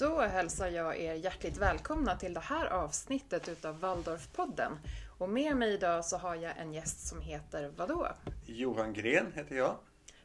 [0.00, 4.72] Då hälsar jag er hjärtligt välkomna till det här avsnittet utav Waldorfpodden.
[5.18, 8.08] Och med mig idag så har jag en gäst som heter vadå?
[8.46, 9.76] Johan Gren heter jag.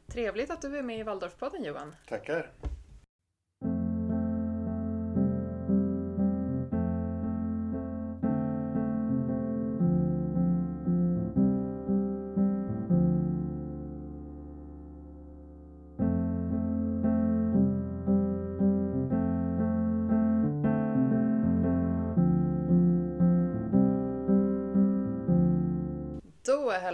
[0.07, 1.95] Trevligt att du är med i Waldorfpodden Johan.
[2.07, 2.51] Tackar.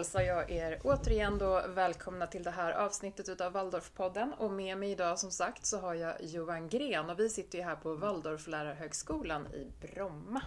[0.01, 4.91] Hälsar jag er återigen då välkomna till det här avsnittet utav Waldorfpodden och med mig
[4.91, 9.47] idag som sagt så har jag Johan Gren och vi sitter ju här på Waldorflärarhögskolan
[9.53, 10.41] i Bromma.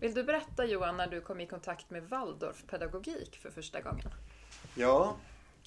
[0.00, 4.08] Vill du berätta Johan när du kom i kontakt med Waldorfpedagogik för första gången?
[4.74, 5.16] Ja,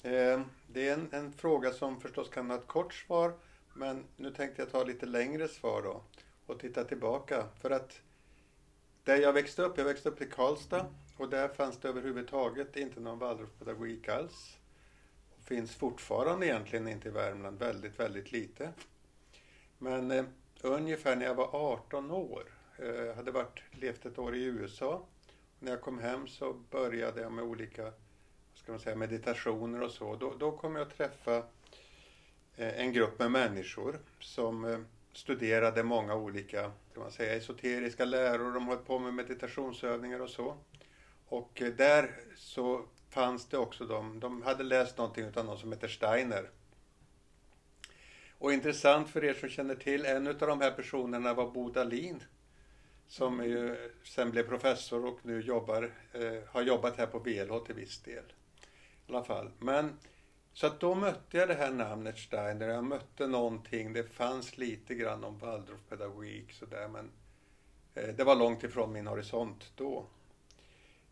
[0.02, 3.32] eh, det är en, en fråga som förstås kan ha ett kort svar.
[3.74, 6.02] Men nu tänkte jag ta lite längre svar då
[6.46, 7.44] och titta tillbaka.
[7.60, 8.00] För att
[9.04, 10.86] där jag växte upp, jag växte upp i Karlstad
[11.16, 14.58] och där fanns det överhuvudtaget inte någon Waldorfpedagogik alls.
[15.36, 18.72] Och finns fortfarande egentligen inte i Värmland, väldigt, väldigt lite.
[19.78, 20.24] Men eh,
[20.62, 22.44] ungefär när jag var 18 år,
[22.78, 25.06] eh, hade varit, levt ett år i USA.
[25.58, 29.90] När jag kom hem så började jag med olika vad ska man säga, meditationer och
[29.90, 30.16] så.
[30.16, 31.36] Då, då kom jag att träffa
[32.56, 34.78] eh, en grupp med människor som eh,
[35.12, 36.62] studerade många olika
[36.94, 38.52] kan man säga, esoteriska läror.
[38.52, 40.56] De höll på med meditationsövningar och så.
[41.28, 45.72] Och eh, där så fanns det också de, de hade läst någonting av någon som
[45.72, 46.50] heter Steiner.
[48.38, 52.22] Och intressant för er som känner till, en av de här personerna var Bo Dahlin.
[53.08, 57.74] Som ju sen blev professor och nu jobbar, eh, har jobbat här på VLH till
[57.74, 58.24] viss del.
[59.06, 59.50] I alla fall.
[59.58, 59.98] Men,
[60.52, 62.68] så att då mötte jag det här namnet Steiner.
[62.68, 67.10] Jag mötte någonting, det fanns lite grann om Waldorfpedagogik sådär men
[67.94, 70.06] eh, det var långt ifrån min horisont då.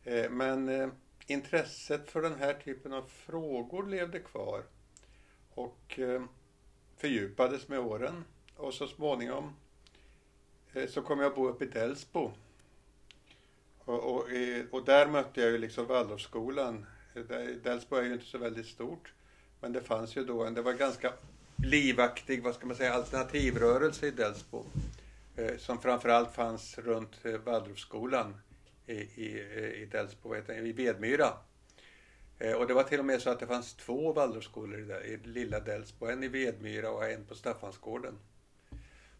[0.04, 0.88] Eh, men eh,
[1.26, 4.62] intresset för den här typen av frågor levde kvar
[5.54, 6.22] och eh,
[6.96, 8.24] fördjupades med åren.
[8.56, 9.54] Och så småningom
[10.88, 12.30] så kom jag att bo uppe i Delsbo.
[13.78, 14.26] Och, och,
[14.70, 16.86] och där mötte jag ju liksom Waldorfskolan.
[17.62, 19.12] Delsbo är ju inte så väldigt stort.
[19.60, 21.12] Men det fanns ju då en, det var ganska
[21.56, 24.64] livaktig, vad ska man säga, alternativrörelse i Delsbo.
[25.58, 28.34] Som framförallt fanns runt Waldorfskolan
[28.86, 29.40] i, i,
[29.82, 31.32] i Delsbo, vad heter det, i Vedmyra.
[32.38, 35.16] Eh, och det var till och med så att det fanns två Waldorfskolor i, i
[35.16, 36.06] lilla Delsbo.
[36.06, 38.18] En i Vedmyra och en på Staffansgården.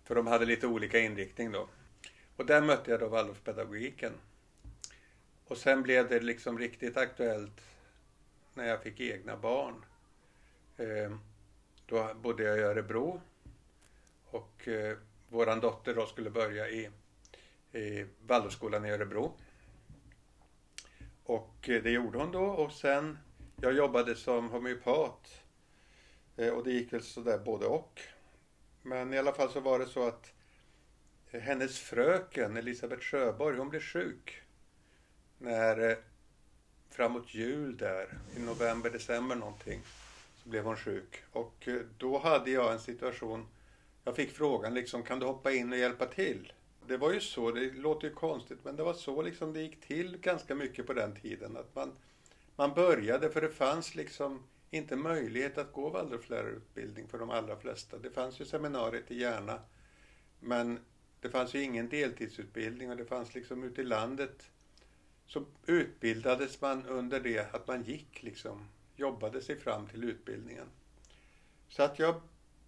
[0.04, 1.69] För de hade lite olika inriktning då.
[2.36, 4.12] Och där mötte jag då Waldorfpedagogiken.
[5.47, 7.60] Och sen blev det liksom riktigt aktuellt
[8.54, 9.84] när jag fick egna barn.
[10.76, 11.16] Eh,
[11.86, 13.20] då bodde jag i Örebro.
[14.25, 14.96] Och eh,
[15.28, 16.91] våran dotter då skulle börja i,
[17.72, 19.32] i Waldorfskolan i Örebro.
[21.24, 23.18] Och eh, det gjorde hon då och sen,
[23.60, 25.42] jag jobbade som homeopat.
[26.36, 28.00] Eh, och det gick väl sådär både och.
[28.82, 30.32] Men i alla fall så var det så att
[31.30, 34.42] eh, hennes fröken Elisabeth Sjöborg, hon blev sjuk.
[35.38, 35.98] När
[36.90, 39.80] framåt jul där, i november, december någonting,
[40.42, 41.22] så blev hon sjuk.
[41.32, 41.68] Och
[41.98, 43.46] då hade jag en situation,
[44.04, 46.52] jag fick frågan liksom, kan du hoppa in och hjälpa till?
[46.88, 49.80] Det var ju så, det låter ju konstigt, men det var så liksom det gick
[49.80, 51.56] till ganska mycket på den tiden.
[51.56, 51.92] Att man,
[52.56, 57.98] man började, för det fanns liksom inte möjlighet att gå Waldorflärarutbildning för de allra flesta.
[57.98, 59.60] Det fanns ju seminariet i Järna,
[60.40, 60.78] men
[61.20, 64.50] det fanns ju ingen deltidsutbildning och det fanns liksom ute i landet
[65.26, 70.66] så utbildades man under det att man gick liksom, jobbade sig fram till utbildningen.
[71.68, 72.20] Så att jag,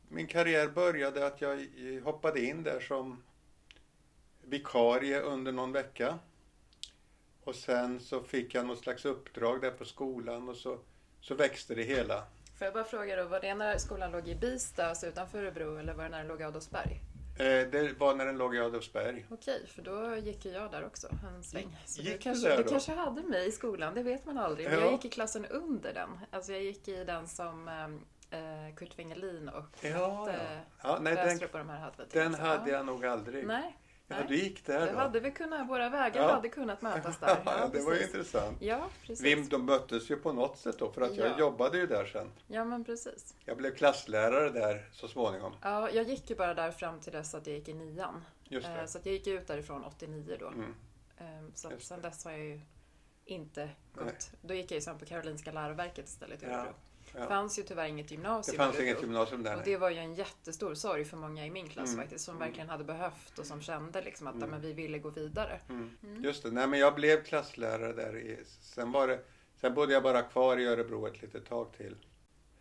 [0.09, 1.67] min karriär började att jag
[2.05, 3.23] hoppade in där som
[4.47, 6.19] vikarie under någon vecka.
[7.45, 10.79] Och sen så fick jag något slags uppdrag där på skolan och så,
[11.21, 12.25] så växte det hela.
[12.59, 15.77] Får jag bara fråga då, var det när skolan låg i Bista, alltså utanför Örebro,
[15.77, 17.01] eller var det när den låg i Adolfsberg?
[17.39, 19.27] Eh, det var när den låg i Adolfsberg.
[19.31, 21.77] Okej, för då gick ju jag där också en sväng.
[21.87, 22.71] Så Gick du du kanske, där du då?
[22.71, 24.67] kanske hade mig i skolan, det vet man aldrig.
[24.71, 24.85] Men Ja.
[24.85, 26.09] jag gick i klassen under den.
[26.31, 27.69] Alltså jag gick i den som
[28.31, 30.99] eh, Kurt Wengelin och Ja, Mette ja.
[31.01, 32.05] nej, den, och de här hade.
[32.13, 33.47] den hade jag nog aldrig.
[33.47, 33.77] Nej,
[34.09, 34.25] Ja, nej.
[34.29, 34.99] du gick där det då?
[34.99, 36.33] hade vi kunnat, våra vägar Ja.
[36.35, 37.43] hade kunnat mötas där.
[37.45, 38.57] Ja, det var ju intressant.
[38.63, 39.25] Ja, precis.
[39.25, 41.39] Vi, de möttes ju på något sätt då, för att jag Ja.
[41.39, 42.31] jobbade ju där sen.
[42.47, 43.35] Ja, men precis.
[43.45, 45.53] Jag blev klasslärare där så småningom.
[45.63, 48.25] Ja, jag gick ju bara där fram till dess att jag gick i nian.
[48.45, 48.89] Just Eh, det.
[48.89, 50.49] Så att jag gick ut därifrån 89 då.
[50.49, 50.75] Mm.
[51.19, 52.61] Eh, Så att sen dess har jag ju
[53.25, 53.61] inte
[53.95, 54.05] Nej.
[54.05, 54.31] gått.
[54.43, 56.47] Då gick jag ju sen på Karolinska läroverket istället i.
[56.47, 56.73] Örebro.
[57.17, 57.23] Ja.
[57.23, 58.91] Det fanns ju tyvärr inget Det gymnasium fanns i Örebro.
[58.91, 59.57] inget gymnasium där.
[59.57, 62.05] Och det var ju en jättestor sorg för många i min klass Mm.
[62.05, 64.51] faktiskt, som verkligen hade behövt och som kände liksom att Mm.
[64.51, 65.61] men vi ville gå vidare.
[65.69, 65.91] Mm.
[66.03, 66.25] Mm.
[66.25, 66.51] Just det.
[66.51, 68.17] Nej, men jag blev klasslärare där.
[68.17, 69.21] I, sen, var det,
[69.61, 71.97] sen bodde jag bara kvar i Örebro ett litet tag till.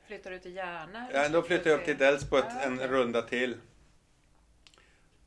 [0.07, 1.09] Flyttade du till Järna?
[1.13, 3.57] Ja, då flyttade jag upp till Delsbo Ah, en runda till.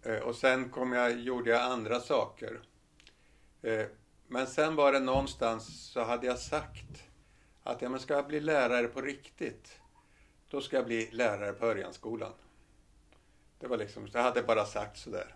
[0.02, 2.60] Eh, Och sen kom jag, gjorde jag andra saker.
[3.62, 3.84] Eh,
[4.31, 7.02] Men sen var det någonstans så hade jag sagt
[7.69, 9.81] att ja, men ska jag bli lärare på riktigt,
[10.50, 12.32] då ska jag bli lärare på Örjanskolan.
[13.61, 15.35] Det var liksom, jag hade bara sagt sådär.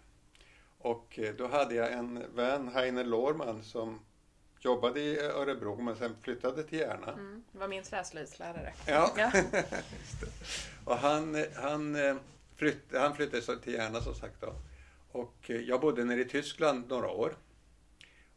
[0.78, 4.00] Och eh, då hade jag en vän, Heiner Lorman, som
[4.60, 7.12] jobbade i Örebro men sen flyttade till Järna.
[7.12, 7.44] Mm.
[7.52, 8.74] Var min träslöjdslärare.
[8.86, 9.14] Ja.
[9.16, 9.32] Ja.
[10.84, 12.16] Och han, han, eh,
[12.56, 14.54] flytt, han flyttade till Järna som sagt då.
[15.12, 17.36] Och eh, jag bodde nere i Tyskland några år.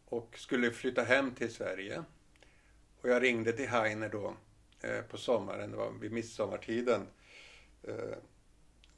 [0.05, 2.03] Och skulle flytta hem till Sverige.
[3.05, 4.35] Och jag ringde till Heiner då
[4.81, 7.07] eh, på sommaren, det var vid midsommartiden.
[7.83, 8.17] Eh, det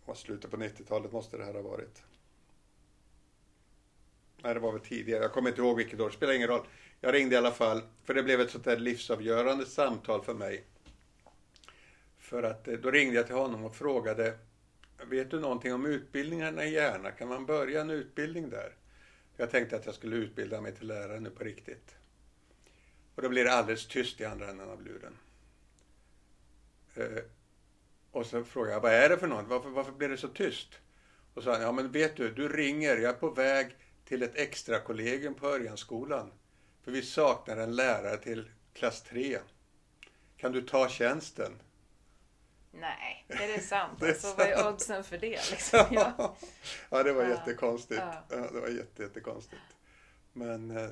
[0.05, 2.03] var slutet på 90-talet måste det här ha varit.
[4.41, 5.21] Nej, det var väl tidigare.
[5.21, 6.09] Jag kommer inte ihåg vilket år.
[6.09, 6.65] Det spelar ingen roll.
[7.01, 10.63] Jag ringde i alla fall, för det blev ett sånt där livsavgörande samtal för mig.
[12.17, 14.37] För att eh, då ringde jag till honom och frågade,
[15.09, 17.11] vet du någonting om utbildningarna i Järna?
[17.11, 18.75] Kan man börja en utbildning där?
[19.37, 21.97] Jag tänkte att jag skulle utbilda mig till lärare nu på riktigt.
[23.17, 25.17] Och då blir det alldeles tyst i andra änden av luren.
[26.95, 27.23] Eh,
[28.11, 29.47] och så frågade jag, vad är det för något?
[29.47, 30.67] Varför, varför blir det så tyst?
[31.33, 33.75] Och så sa han, ja men vet du, du ringer, jag är på väg
[34.05, 36.31] till ett extra kollegium på Örjanskolan.
[36.83, 39.39] För vi saknar en lärare till klass 3.
[40.37, 41.51] Kan du ta tjänsten?
[42.71, 43.93] Nej, är det sant?
[43.99, 44.75] Det är alltså, vad är sant.
[44.75, 45.51] oddsen för det?
[45.51, 45.85] Liksom?
[45.91, 46.35] Ja.
[46.89, 47.29] ja, det var Ja.
[47.29, 48.01] jättekonstigt.
[48.01, 48.23] Ja.
[48.29, 49.61] Ja, det var jätte, jättekonstigt.
[50.33, 50.89] Men eh,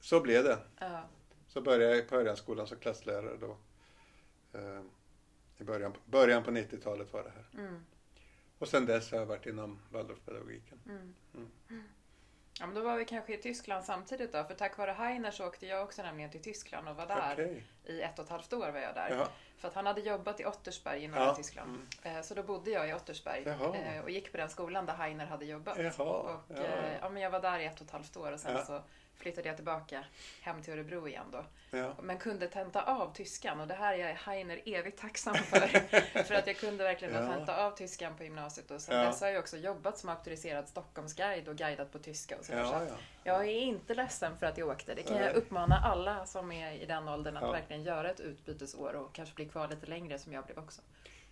[0.00, 0.58] så blev det.
[0.80, 1.08] Ja.
[1.54, 3.56] Så började jag på Örjanskolan som klasslärare då.
[4.58, 4.80] Eh,
[5.58, 7.66] I början, början på 90-talet var det här.
[7.66, 7.84] Mm.
[8.58, 10.78] Och sen dess har jag varit inom Waldorfpedagogiken.
[10.86, 11.14] Mm.
[11.34, 11.84] Mm.
[12.60, 15.46] Ja, men då var vi kanske i Tyskland samtidigt då, för tack vare Heiner så
[15.46, 17.32] åkte jag också nämligen till Tyskland och var där.
[17.32, 17.66] Okej.
[17.84, 19.10] I ett och ett halvt år var jag där.
[19.10, 19.28] Jaha.
[19.56, 21.34] För att han hade jobbat i Ottersberg i norra Ja.
[21.34, 21.70] Tyskland.
[22.02, 22.16] Mm.
[22.16, 23.76] Eh, Så då bodde jag i Ottersberg Jaha.
[23.76, 25.78] eh, och gick på den skolan där Heiner hade jobbat.
[25.78, 26.62] Jaha, Och, ja.
[26.62, 28.64] eh, ja, men jag var där i ett och ett halvt år och sen Ja.
[28.64, 28.82] så
[29.18, 30.04] flyttade jag tillbaka
[30.40, 31.44] hem till Örebro igen då.
[31.70, 31.94] Ja.
[32.02, 35.60] Men kunde tenta av tyskan och det här är jag Heiner evigt tacksam för.
[36.24, 37.32] för att jag kunde verkligen Ja.
[37.32, 39.04] tenta av tyskan på gymnasiet och sen Ja.
[39.06, 42.44] dess har jag också jobbat som auktoriserad Stockholmsguide och guidat på tyska och.
[42.44, 42.94] Så Ja, att ja.
[43.24, 44.94] jag är inte ledsen för att jag åkte.
[44.94, 48.94] Det kan jag uppmana alla som är i den åldern att verkligen göra ett utbytesår
[48.94, 50.82] och kanske bli kvar lite längre som jag blev också.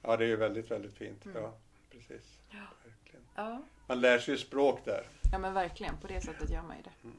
[0.02, 1.24] ja, det är ju väldigt, väldigt fint.
[1.24, 1.42] Mm.
[1.42, 1.52] Ja,
[1.90, 2.38] precis.
[3.34, 3.62] Ja.
[3.86, 5.06] Man lär sig ju språk där.
[5.32, 5.96] ja, men verkligen.
[5.96, 6.90] På det sättet gör man ju det.
[7.04, 7.16] Mm.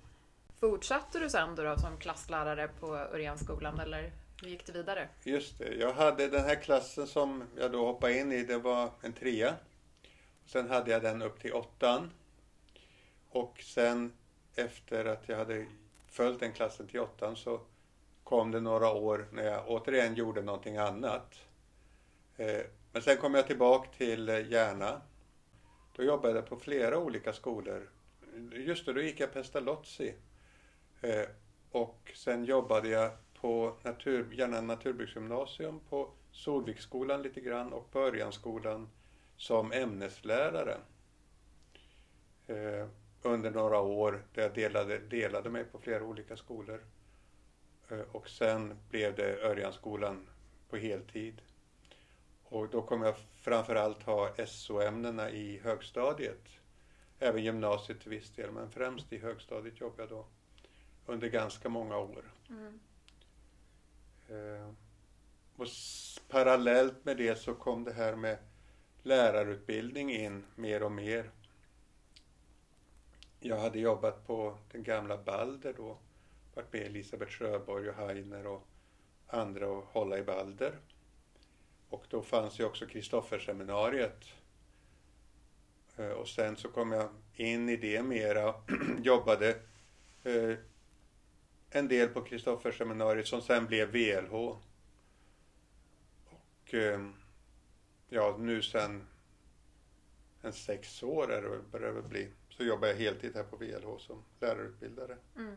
[0.63, 4.12] Fortsatte du sen då, då som klasslärare på Örjanskolan eller
[4.42, 5.10] hur gick det vidare?
[5.24, 5.75] Just det.
[5.75, 9.56] Jag hade den här klassen som jag då hoppade in i, det var en trea.
[10.45, 12.12] Sen hade jag den upp till åttan.
[13.30, 14.13] Och sen
[14.56, 15.65] efter att jag hade
[16.07, 17.62] följt den klassen till åttan så
[18.24, 21.36] kom det några år när jag återigen gjorde någonting annat.
[22.38, 22.62] Eh,
[22.92, 25.01] men sen kom jag tillbaka till eh, Järna.
[25.95, 27.89] Då jobbade jag på flera olika skolor.
[28.51, 30.13] Just det, då gick jag Pestalozzi.
[31.03, 31.25] Eh,
[31.71, 33.11] Och sen jobbade jag
[33.41, 38.89] på natur, Järna naturbruksgymnasium, på Solviksskolan lite grann och på Örjanskolan
[39.38, 40.77] som ämneslärare.
[42.47, 42.88] Eh,
[43.21, 46.83] under några år där jag delade, delade mig på flera olika skolor.
[47.89, 50.30] Eh, och sen blev det Örjanskolan
[50.69, 51.42] på heltid.
[52.44, 56.47] Och då kommer jag framförallt ha SO-ämnena i högstadiet.
[57.19, 60.25] Även gymnasiet till viss del, men främst i högstadiet jobbade jag då
[61.06, 62.31] under ganska många år.
[62.50, 62.80] Mm.
[64.30, 64.69] Eh,
[65.56, 65.68] och
[66.28, 68.38] parallellt med det så kom det här med
[69.04, 71.31] lärarutbildning in mer och mer.
[73.40, 75.98] Jag hade jobbat på den gamla Balder då,
[76.54, 78.68] varit med Elisabeth Sjöborg och Heiner och
[79.28, 80.80] andra och hålla i Balder.
[81.90, 84.26] Och då fanns ju också Kristofferseminariet.
[85.98, 88.56] Eh, Och sen så kom jag in i det mera,
[89.04, 89.50] jobbade
[90.24, 90.54] eh,
[91.75, 94.33] en del på Kristofferseminariet som sen blev VLH.
[94.33, 94.63] Och
[96.73, 97.13] ehm,
[98.09, 99.07] ja, nu sen
[100.42, 103.57] en sex år är det väl, börjar det bli, så jobbar jag heltid här på
[103.57, 105.18] VLH som lärarutbildare.
[105.37, 105.56] Mm.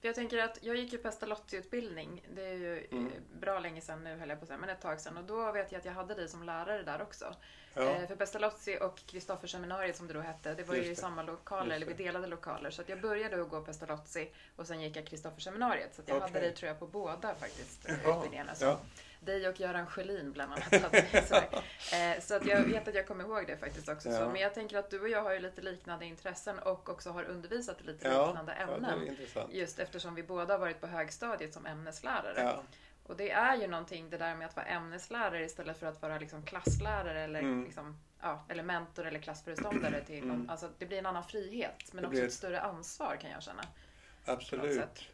[0.00, 2.22] För jag tänker att jag gick ju Pestalozzi-utbildning.
[2.34, 3.12] Det är ju eh, Mm.
[3.40, 5.16] bra länge sedan nu höll jag på att säga, men ett tag sedan.
[5.16, 7.34] Och då vet jag att jag hade dig som lärare där också.
[7.74, 10.94] Ja, Eh, för Pestalozzi och Kristofferseminariet som det då hette, det var ju Just i
[10.94, 11.00] det.
[11.00, 12.70] samma lokaler, eller vi delade lokaler.
[12.70, 15.94] Så jag började att gå Pestalozzi och sen gick jag Kristofferseminariet.
[15.94, 16.28] Så jag Okej.
[16.28, 18.54] hade dig tror jag på båda faktiskt, eh, Jaha, utbildningarna.
[18.54, 18.64] Så.
[18.64, 18.80] ja.
[19.20, 20.94] Dig och Göran Sjölin bland annat.
[21.28, 21.34] så.
[21.96, 24.10] Eh, Så att jag vet att jag kommer ihåg det faktiskt också.
[24.12, 24.16] Så.
[24.22, 24.28] Ja.
[24.32, 27.24] Men jag tänker att du och jag har ju lite liknande intressen och också har
[27.24, 29.08] undervisat i lite Ja, liknande ja, ämnen.
[29.08, 29.52] intressant.
[29.52, 32.34] Just eftersom vi båda har varit på högstadiet som ämneslärare.
[32.42, 32.62] Ja,
[33.06, 36.18] Och det är ju någonting det där med att vara ämneslärare istället för att vara
[36.18, 37.64] liksom klasslärare eller, Mm.
[37.64, 40.04] liksom, ja, eller mentor eller klassföreståndare.
[40.04, 40.50] Till, Mm.
[40.50, 43.62] alltså, det blir en annan frihet men Det också ett större ansvar kan jag känna.
[44.24, 45.08] absolut.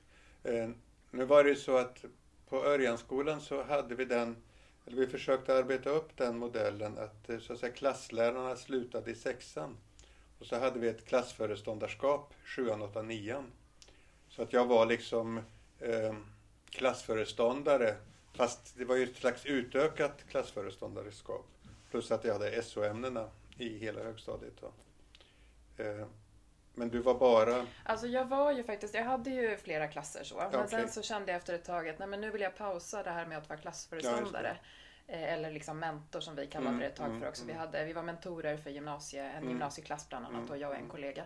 [0.44, 0.68] Eh,
[1.10, 2.04] nu var det ju så att
[2.48, 4.36] på Örjanskolan så hade vi den,
[4.86, 9.14] eller vi försökte arbeta upp den modellen att, eh, så att säga, klasslärarna slutade i
[9.14, 9.76] sexan.
[10.38, 13.52] Och så hade vi ett klassföreståndarskap, sjuan, åttan, nian.
[14.28, 15.40] Så att jag var liksom
[15.78, 16.14] eh,
[16.70, 17.96] klassföreståndare,
[18.32, 21.46] fast det var ju ett slags utökat klassföreståndarskap.
[21.90, 24.54] Plus att jag hade SO-ämnena i hela högstadiet.
[24.60, 24.72] Då.
[25.84, 26.06] Eh,
[26.76, 27.66] men du var bara...
[27.84, 30.36] Alltså jag var ju faktiskt, jag hade ju flera klasser så.
[30.36, 30.68] Men okej.
[30.68, 33.10] sen så kände jag efter ett tag att nej, men nu vill jag pausa det
[33.10, 34.56] här med att vara klassföreståndare.
[35.08, 37.44] Eh, Eller liksom mentor som vi kallade Mm, det ett tag mm, för också.
[37.44, 37.60] Vi, mm.
[37.60, 39.48] hade, vi var mentorer för gymnasie, en Mm.
[39.48, 40.90] gymnasieklass bland annat Mm, och jag och en mm.
[40.90, 41.22] kollega.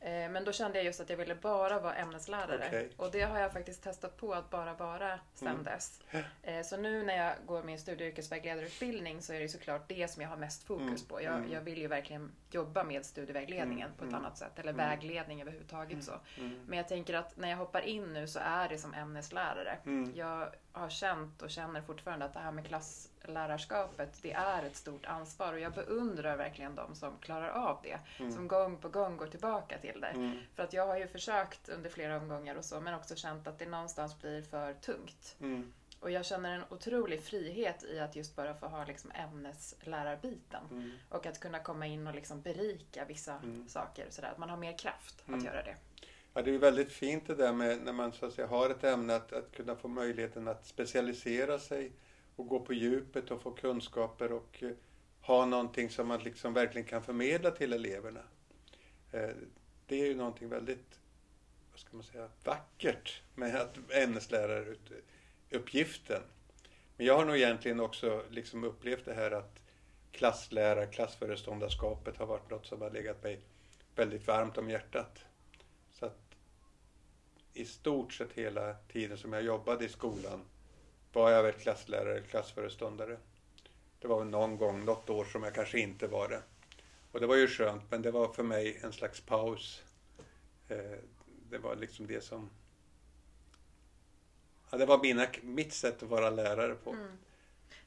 [0.00, 2.64] Eh, Men då kände jag just att jag ville bara vara ämneslärare.
[2.66, 2.90] Okej.
[2.96, 6.00] Och det har jag faktiskt testat på att bara vara sedan dess.
[6.42, 10.10] Eh, Så nu när jag går min studie och yrkesvägledarutbildning så är det såklart det
[10.10, 11.22] som jag har mest fokus Mm, på.
[11.22, 14.58] Jag, jag vill ju verkligen jobba med studievägledningen Mm, på ett mm, annat sätt.
[14.58, 14.88] Eller mm.
[14.88, 16.12] vägledning överhuvudtaget så.
[16.38, 19.78] Mm, Men jag tänker att när jag hoppar in nu så är det som ämneslärare.
[19.86, 20.12] Mm.
[20.14, 25.06] Jag har känt och känner fortfarande att det här med klasslärarskapet, det är ett stort
[25.06, 27.98] ansvar och jag beundrar verkligen de som klarar av det.
[28.32, 30.06] Som gång på gång går tillbaka till det.
[30.06, 30.36] Mm.
[30.54, 33.58] För att jag har ju försökt under flera omgångar och så, men också känt att
[33.58, 35.36] det någonstans blir för tungt.
[36.00, 40.62] Och jag känner en otrolig frihet i att just bara få ha liksom ämneslärarbiten.
[40.70, 40.90] Mm.
[41.08, 43.68] Och att kunna komma in och liksom berika vissa Mm.
[43.68, 44.06] saker.
[44.10, 44.30] Sådär.
[44.30, 45.38] Att man har mer kraft Mm.
[45.40, 45.76] att göra det.
[46.34, 48.84] Ja, det är väldigt fint det där med när man så att säga, har ett
[48.84, 51.92] ämne att, att kunna få möjligheten att specialisera sig
[52.36, 54.70] och gå på djupet och få kunskaper och eh,
[55.22, 58.22] ha någonting som man liksom verkligen kan förmedla till eleverna.
[59.12, 59.30] Eh,
[59.86, 61.00] det är ju någonting väldigt,
[61.70, 63.76] vad ska man säga, vackert med att
[65.50, 66.22] uppgiften.
[66.96, 69.60] Men jag har nog egentligen också liksom upplevt det här att
[70.12, 73.40] klasslärar, klassföreståndarskapet har varit något som har legat mig
[73.94, 75.24] väldigt varmt om hjärtat.
[75.92, 76.36] Så att
[77.54, 80.40] i stort sett hela tiden som jag jobbade i skolan
[81.12, 83.16] var jag väl klasslärare eller klassföreståndare.
[83.98, 86.42] Det var väl någon gång, något år som jag kanske inte var det.
[87.12, 89.82] Och det var ju skönt, men det var för mig en slags paus.
[90.68, 90.98] Eh,
[91.50, 92.50] det var liksom det som...
[94.70, 96.90] Ja, det var mina, mitt sätt att vara lärare på.
[96.90, 97.18] Mm.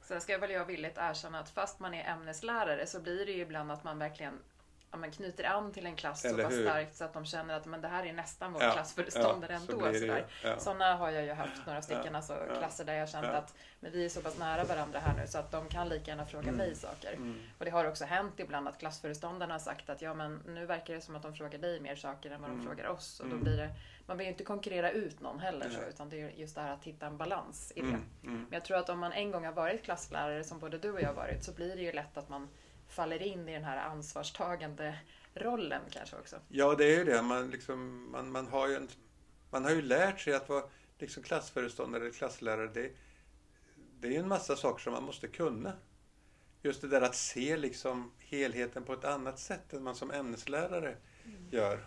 [0.02, 3.42] Sen ska väl jag villigt erkänna att fast man är ämneslärare så blir det ju
[3.42, 4.40] ibland att man verkligen
[4.94, 6.62] ja, man knyter an till en klass så Eller pass hur?
[6.64, 9.60] starkt så att de känner att men det här är nästan vår Ja, klassföreståndare ja,
[9.60, 9.92] så ändå.
[9.92, 10.00] ju.
[10.00, 10.26] sådär.
[10.44, 10.60] Ja.
[10.60, 13.92] Sådana har jag ju haft några stycken Ja, alltså, klasser där jag känt att men
[13.92, 16.44] vi är så pass nära varandra här nu så att de kan lika gärna fråga
[16.44, 16.56] Mm.
[16.56, 17.14] mig saker.
[17.14, 17.40] Mm.
[17.60, 20.94] Och det har också hänt ibland att klassföreståndarna har sagt att ja men nu verkar
[20.94, 22.66] det som att de frågar dig mer saker än vad de Mm.
[22.66, 23.20] frågar oss.
[23.20, 23.44] Och då Mm.
[23.44, 23.70] blir det,
[24.06, 26.74] man vill ju inte konkurrera ut någon heller så, utan det är just det här
[26.74, 27.88] att hitta en balans i det.
[27.88, 28.02] Mm.
[28.24, 28.36] Mm.
[28.42, 31.02] Men jag tror att om man en gång har varit klasslärare, som både du och
[31.02, 32.50] jag varit, så blir det ju lätt att man
[32.94, 35.00] faller in i den här ansvarstagande
[35.34, 36.40] rollen kanske också.
[36.48, 37.22] Ja, det är ju det.
[37.22, 38.88] Man, liksom, man, man, har ju en,
[39.50, 40.64] man har ju lärt sig att vara
[41.00, 42.68] liksom klassföreståndare eller klasslärare.
[42.74, 42.92] Det,
[44.00, 45.74] det är ju en massa saker som man måste kunna.
[46.62, 50.98] Just det där att se liksom helheten på ett annat sätt än man som ämneslärare
[51.52, 51.86] gör.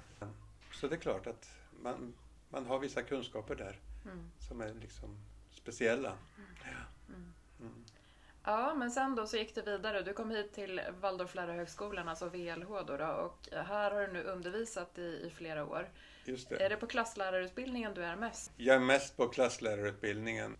[0.72, 1.48] Så det är klart att
[1.82, 2.14] man,
[2.48, 4.30] man har vissa kunskaper där Mm.
[4.38, 5.18] som är liksom
[5.50, 6.08] speciella.
[6.08, 7.32] Mm.
[7.58, 7.66] Ja,
[8.76, 10.02] men sen då så gick det vidare.
[10.02, 14.98] Du kom hit till Waldorflärarhögskolan, alltså VLH då, då och här har du nu undervisat
[14.98, 15.90] i, i flera år.
[16.24, 16.68] Just Är det.
[16.68, 18.52] det på klasslärarutbildningen du är mest?
[18.56, 20.56] Jag är mest på klasslärarutbildningen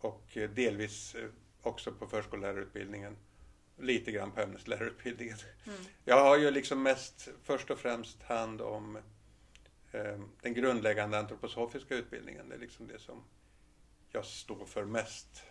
[0.00, 1.28] och delvis eh,
[1.62, 3.16] också på förskollärarutbildningen.
[3.78, 5.36] Lite grann på ämneslärarutbildningen.
[5.66, 5.78] Mm.
[6.04, 8.96] Jag har ju liksom mest, först och främst hand om
[9.92, 12.48] eh, den grundläggande antroposofiska utbildningen.
[12.48, 13.24] Det är liksom det som
[14.10, 15.42] jag står för mest.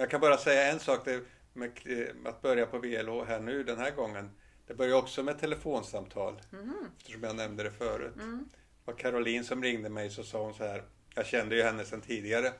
[0.00, 1.06] Jag kan bara säga en sak,
[1.52, 4.30] med eh, att börja på VLH här nu den här gången.
[4.66, 6.74] Det börjar också med telefonsamtal, Mhm.
[6.98, 8.14] eftersom jag nämnde det förut.
[8.16, 8.48] Mm.
[8.52, 10.82] Det var Caroline som ringde mig så sa hon så här,
[11.14, 12.52] jag kände ju henne sedan tidigare.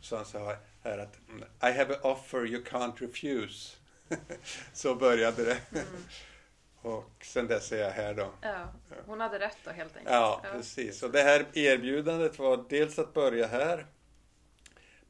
[0.00, 1.16] Så hon sa här att
[1.70, 3.76] I have an offer you can't refuse.
[4.72, 5.58] så började det.
[5.72, 5.84] Mm.
[6.82, 8.30] Och sen dess är jag här då.
[8.40, 8.72] Ja,
[9.06, 10.14] hon hade rätt då helt enkelt.
[10.14, 11.02] Ja, precis.
[11.02, 13.86] Och det här erbjudandet var dels att börja här,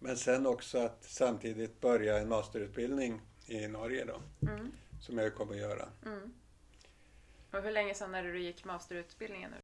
[0.05, 4.21] men sen också att samtidigt börja en masterutbildning i Norge då,
[4.51, 4.73] Mm.
[5.01, 5.89] som jag kommer att göra.
[6.07, 6.33] Mm.
[7.53, 9.57] Och hur länge sedan är det du gick masterutbildningen nu?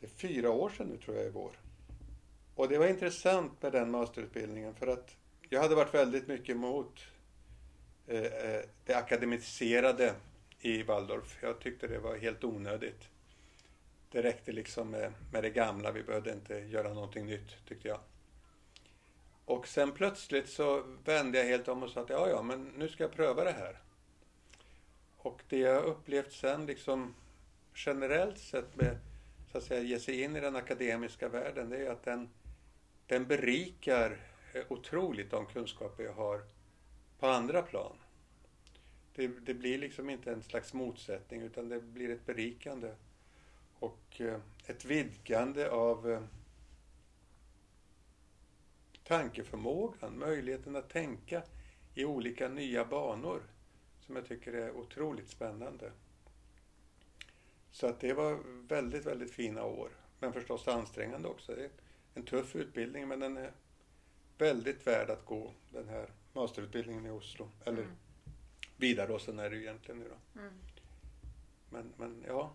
[0.00, 1.58] Det är fyra år sedan nu tror jag i vår.
[2.54, 5.16] Och det var intressant med den masterutbildningen för att
[5.48, 7.00] jag hade varit väldigt mycket emot
[8.06, 10.14] eh, eh, det akademiserade
[10.60, 11.38] i Waldorf.
[11.42, 13.08] Jag tyckte det var helt onödigt.
[14.10, 18.00] Det räckte liksom med, med det gamla, vi behövde inte göra någonting nytt, tyckte jag.
[19.50, 22.88] Och sen plötsligt så vände jag helt om och sa att ja, ja, men nu
[22.88, 23.78] ska jag pröva det här.
[25.16, 27.14] Och det jag upplevt sen liksom
[27.74, 28.98] generellt sett med
[29.52, 32.28] så att säga ge sig in i den akademiska världen, det är att den,
[33.06, 34.16] den berikar
[34.52, 36.42] eh, otroligt de kunskaper jag har
[37.18, 37.96] på andra plan.
[39.14, 42.94] Det, det blir liksom inte en slags motsättning utan det blir ett berikande
[43.78, 46.20] och eh, ett vidgande av eh,
[49.10, 51.42] tankeförmågan, möjligheten att tänka
[51.94, 53.42] i olika nya banor
[54.00, 55.92] som jag tycker är otroligt spännande.
[57.70, 58.38] Så att det var
[58.68, 59.90] väldigt, väldigt fina år.
[60.18, 61.54] Men förstås ansträngande också.
[61.54, 61.70] Det är
[62.14, 63.52] en tuff utbildning men den är
[64.38, 67.48] väldigt värd att gå, den här masterutbildningen i Oslo.
[67.64, 67.96] Eller mm.
[68.76, 70.40] Vidaråsen är det ju egentligen nu då.
[70.40, 70.54] Mm.
[71.70, 72.52] Men, men ja.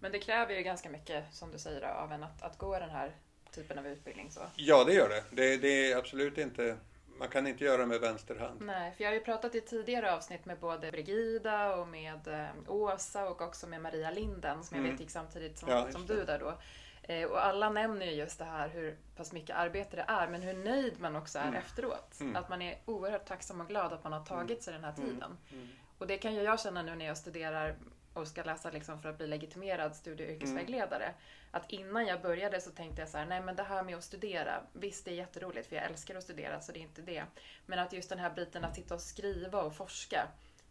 [0.00, 2.90] Men det kräver ju ganska mycket, som du säger, av en att, att gå den
[2.90, 3.16] här
[3.52, 4.30] typen av utbildning.
[4.30, 4.40] Så.
[4.56, 5.24] Ja, det gör det.
[5.30, 5.56] det.
[5.56, 6.76] Det är absolut inte
[7.18, 8.60] man kan inte göra det med vänster hand.
[8.60, 12.72] Nej, för jag har ju pratat i tidigare avsnitt med både Brigida och med eh,
[12.72, 14.92] Åsa och också med Maria Linden som jag mm.
[14.92, 16.58] vet gick samtidigt som, ja, som du där då.
[17.02, 20.42] Eh, och alla nämner ju just det här hur pass mycket arbete det är, men
[20.42, 21.54] hur nöjd man också är mm.
[21.54, 22.20] efteråt.
[22.20, 22.36] Mm.
[22.36, 24.60] Att man är oerhört tacksam och glad att man har tagit mm.
[24.60, 25.08] sig den här mm.
[25.08, 25.36] tiden.
[25.52, 25.68] Mm.
[25.98, 27.76] Och det kan ju jag känna nu när jag studerar
[28.12, 31.04] och ska läsa liksom för att bli legitimerad studie och yrkesvägledare.
[31.04, 31.16] Mm.
[31.50, 34.04] Att innan jag började så tänkte jag så här, nej men det här med att
[34.04, 37.24] studera, visst det är jätteroligt för jag älskar att studera så det är inte det.
[37.66, 40.28] Men att just den här biten att sitta och skriva och forska,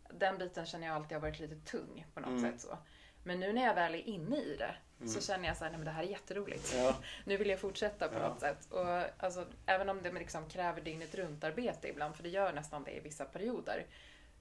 [0.09, 2.51] den biten känner jag alltid har varit lite tung på något mm.
[2.51, 2.77] sätt så.
[3.23, 5.09] Men nu när jag väl är inne i det mm.
[5.09, 6.73] så känner jag så här, nej men det här är jätteroligt.
[6.77, 6.95] Ja.
[7.25, 8.27] nu vill jag fortsätta på ja.
[8.27, 8.71] något sätt.
[8.71, 12.83] Och alltså, även om det liksom kräver dygnet runt arbete ibland, för det gör nästan
[12.83, 13.85] det i vissa perioder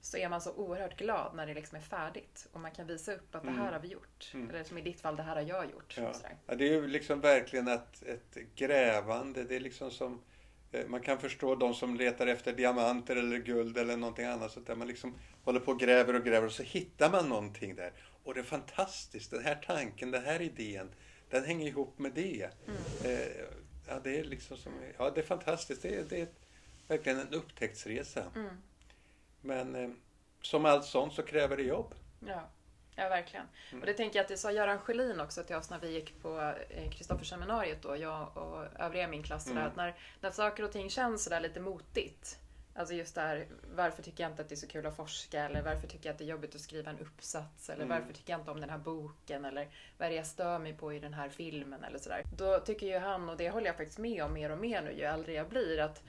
[0.07, 3.13] så är man så oerhört glad när det liksom är färdigt och man kan visa
[3.13, 3.73] upp att det här mm.
[3.73, 4.31] har vi gjort.
[4.33, 4.49] Mm.
[4.49, 5.97] Eller som i ditt fall, det här har jag gjort.
[5.97, 6.13] Ja.
[6.47, 9.43] ja det är ju liksom verkligen ett, ett grävande.
[9.43, 10.21] Det är liksom som
[10.71, 14.51] eh, man kan förstå de som letar efter diamanter eller guld eller någonting annat.
[14.51, 17.75] Så där man liksom håller på och gräver och gräver och så hittar man någonting
[17.75, 17.91] där.
[18.23, 19.31] Och det är fantastiskt.
[19.31, 20.89] Den här tanken, den här idén,
[21.29, 22.49] den hänger ihop med det.
[22.67, 22.81] Mm.
[23.03, 23.27] Eh,
[23.87, 25.81] ja, det är liksom som, ja, det är fantastiskt.
[25.81, 26.27] Det är, det är
[26.87, 28.23] verkligen en upptäcktsresa.
[28.35, 28.55] Mm.
[29.47, 29.89] Men eh,
[30.41, 31.95] som allt sånt så kräver det jobb.
[32.19, 32.49] Ja,
[32.95, 33.45] ja verkligen.
[33.71, 33.81] Mm.
[33.81, 36.21] Och det tänker jag att det sa Göran Schelin också till oss när vi gick
[36.21, 36.53] på
[36.91, 39.47] Kristofferseminariet då, jag och övriga i min klass.
[39.47, 39.67] Mm.
[39.67, 42.39] Att när, när saker och ting känns sådär lite motigt.
[42.77, 45.43] Alltså just där, varför tycker jag inte att det är så kul att forska?
[45.43, 47.69] Eller varför tycker jag att det är jobbigt att skriva en uppsats?
[47.69, 47.97] Eller mm.
[47.97, 49.45] varför tycker jag inte om den här boken?
[49.45, 51.83] Eller vad är det jag stör mig på i den här filmen?
[51.83, 52.21] Eller sådär.
[52.37, 54.91] Då tycker ju han, och det håller jag faktiskt med om mer och mer nu
[54.91, 56.03] ju äldre jag blir, att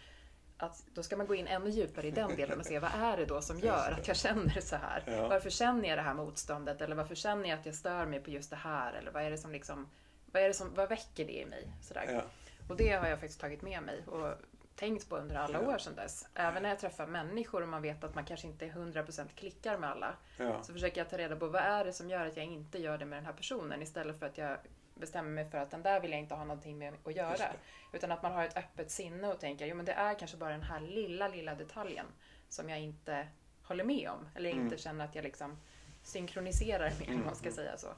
[0.59, 3.16] att då ska man gå in ännu djupare i den delen och se vad är
[3.16, 5.03] det då som gör att jag känner så här?
[5.07, 5.29] Ja.
[5.29, 6.81] Varför känner jag det här motståndet?
[6.81, 8.92] Eller varför känner jag att jag stör mig på just det här?
[8.92, 9.88] Eller vad är det som liksom,
[10.33, 11.68] vad, är det som, vad väcker det i mig?
[11.83, 12.09] Sådär.
[12.12, 12.23] Ja.
[12.68, 14.35] Och det har jag faktiskt tagit med mig och
[14.77, 15.75] tänkt på under alla ja.
[15.75, 16.27] år sedan dess.
[16.35, 19.90] Även när jag träffar människor och man vet att man kanske inte 100% klickar med
[19.90, 20.14] alla.
[20.62, 22.99] Så försöker jag ta reda på vad är det som gör att jag inte gör
[22.99, 24.59] det med den här personen istället för att jag
[24.99, 27.53] bestämmer mig för att den där vill jag inte ha någonting med att göra.
[27.93, 30.51] Utan att man har ett öppet sinne och tänker, jo men det är kanske bara
[30.51, 32.07] den här lilla, lilla detaljen
[32.49, 33.29] som jag inte
[33.63, 34.29] håller med om.
[34.35, 34.79] Eller inte mm.
[34.79, 35.57] känner att jag liksom
[36.03, 37.21] synkroniserar med, mm.
[37.21, 37.89] om man ska säga så.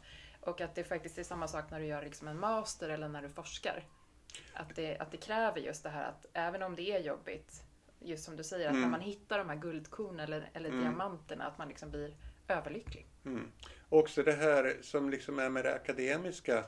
[0.40, 3.22] Och att det faktiskt är samma sak när du gör liksom en master eller när
[3.22, 3.84] du forskar.
[4.54, 7.62] Att det, att det kräver just det här att även om det är jobbigt,
[8.00, 8.82] just som du säger, att mm.
[8.82, 10.80] när man hittar de här guldkornen eller, eller mm.
[10.80, 12.16] diamanterna, att man liksom blir
[12.48, 13.06] överlycklig.
[13.24, 13.52] Mm.
[13.88, 16.64] Också det här som liksom är med det akademiska,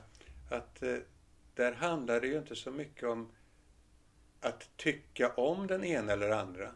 [0.53, 0.97] att eh,
[1.53, 3.31] där handlar det ju inte så mycket om
[4.41, 6.71] att tycka om den ena eller andra.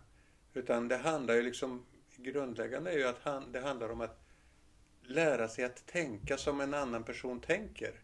[0.54, 1.86] Utan det handlar ju liksom,
[2.16, 4.20] grundläggande är ju att han, det handlar om att
[5.02, 8.00] lära sig att tänka som en annan person tänker.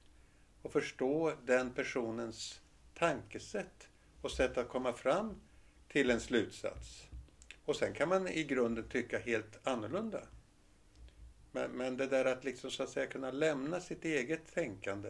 [0.61, 2.61] Och förstå den personens
[2.93, 3.87] tankesätt
[4.21, 5.41] och sätt att komma fram
[5.87, 7.07] till en slutsats.
[7.65, 10.21] Och sen kan man i grunden tycka helt annorlunda.
[11.51, 15.09] Men, men det där att liksom så att säga kunna lämna sitt eget tänkande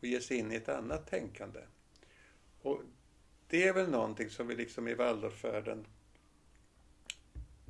[0.00, 1.60] och ge sig in i ett annat tänkande.
[2.62, 2.82] Och
[3.48, 5.86] det är väl någonting som vi liksom i Waldorfvärlden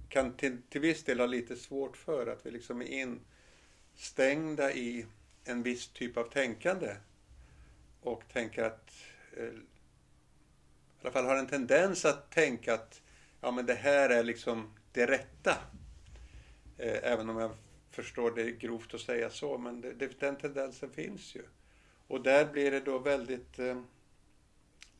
[0.08, 3.16] kan till, till viss del ha lite svårt för, att vi liksom är
[3.96, 5.06] instängda i
[5.44, 6.96] en viss typ av tänkande
[8.00, 8.92] och tänker att,
[9.36, 13.02] eh, i alla fall har en tendens att tänka att
[13.40, 15.56] ja men det här är liksom det rätta.
[16.78, 17.50] Eh, även om jag
[17.90, 21.42] förstår det är grovt att säga så, men det, det, den tendensen finns ju.
[22.09, 23.83] Och där blir det då väldigt eh,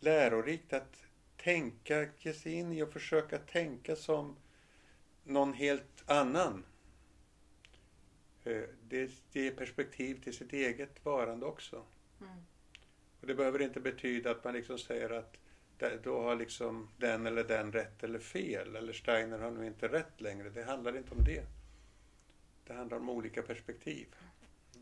[0.01, 0.97] lärorikt att
[1.37, 4.37] tänka, ge sig in i och försöka tänka som
[5.25, 6.64] någon helt annan.
[8.44, 11.85] Eh, det ger perspektiv till sitt eget varande också.
[12.21, 12.33] Mm.
[13.21, 15.37] Och det behöver inte betyda att man liksom säger att
[16.03, 18.77] då har liksom den eller den rätt eller fel.
[18.77, 20.51] Eller Steiner har nu inte rätt längre.
[20.51, 21.44] Det handlar inte om det.
[22.66, 24.07] Det handlar om olika perspektiv.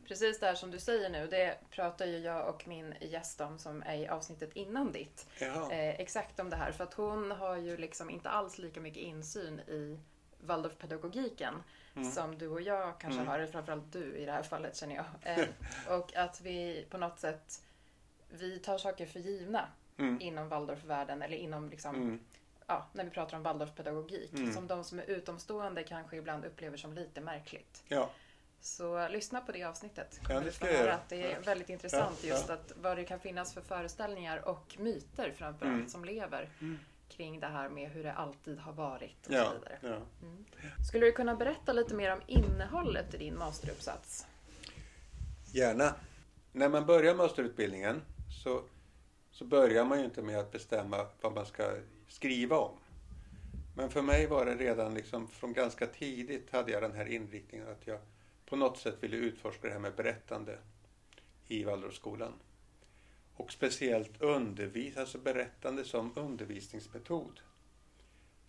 [0.08, 3.58] Precis det här som du säger nu, det pratar ju jag och min gäst om
[3.58, 5.26] som är i avsnittet innan ditt.
[5.40, 5.72] Jaha.
[5.72, 9.02] Eh, exakt om det här, för att hon har ju liksom inte alls lika mycket
[9.02, 9.98] insyn i
[10.40, 11.54] Waldorfpedagogiken
[11.96, 12.10] Mm.
[12.12, 13.26] som du och jag kanske Mm.
[13.40, 15.04] har, framförallt du i det här fallet känner jag.
[15.22, 15.46] Eh,
[15.98, 17.62] och att vi på något sätt,
[18.30, 20.20] vi tar saker för givna Mm.
[20.20, 22.20] inom Waldorfvärlden eller inom liksom, Mm.
[22.66, 24.32] ja, när vi pratar om Waldorfpedagogik.
[24.32, 24.52] Mm.
[24.52, 27.82] Som de som är utomstående kanske ibland upplever som lite märkligt.
[27.88, 28.10] Ja.
[28.60, 30.20] Så lyssna på det avsnittet.
[30.28, 32.54] Ja, det ska jag att det är väldigt intressant Ja, just ja.
[32.54, 35.88] att vad det kan finnas för föreställningar och myter framförallt Mm.
[35.88, 36.78] som lever Mm.
[37.08, 39.44] kring det här med hur det alltid har varit och Ja.
[39.44, 39.78] så vidare.
[39.82, 40.26] ja.
[40.88, 44.26] Skulle du kunna berätta lite mer om innehållet i din masteruppsats?
[45.52, 45.94] Gärna.
[46.52, 48.02] När man börjar masterutbildningen
[48.44, 48.62] så,
[49.30, 51.74] så börjar man ju inte med att bestämma vad man ska
[52.08, 52.76] skriva om.
[53.76, 57.68] Men för mig var det redan liksom från ganska tidigt hade jag den här inriktningen
[57.68, 57.98] att jag
[58.46, 60.58] på något sätt ville utforska det här med berättande
[61.46, 62.32] i Waldorfskolan.
[63.34, 67.40] Och speciellt undervis, alltså berättande som undervisningsmetod.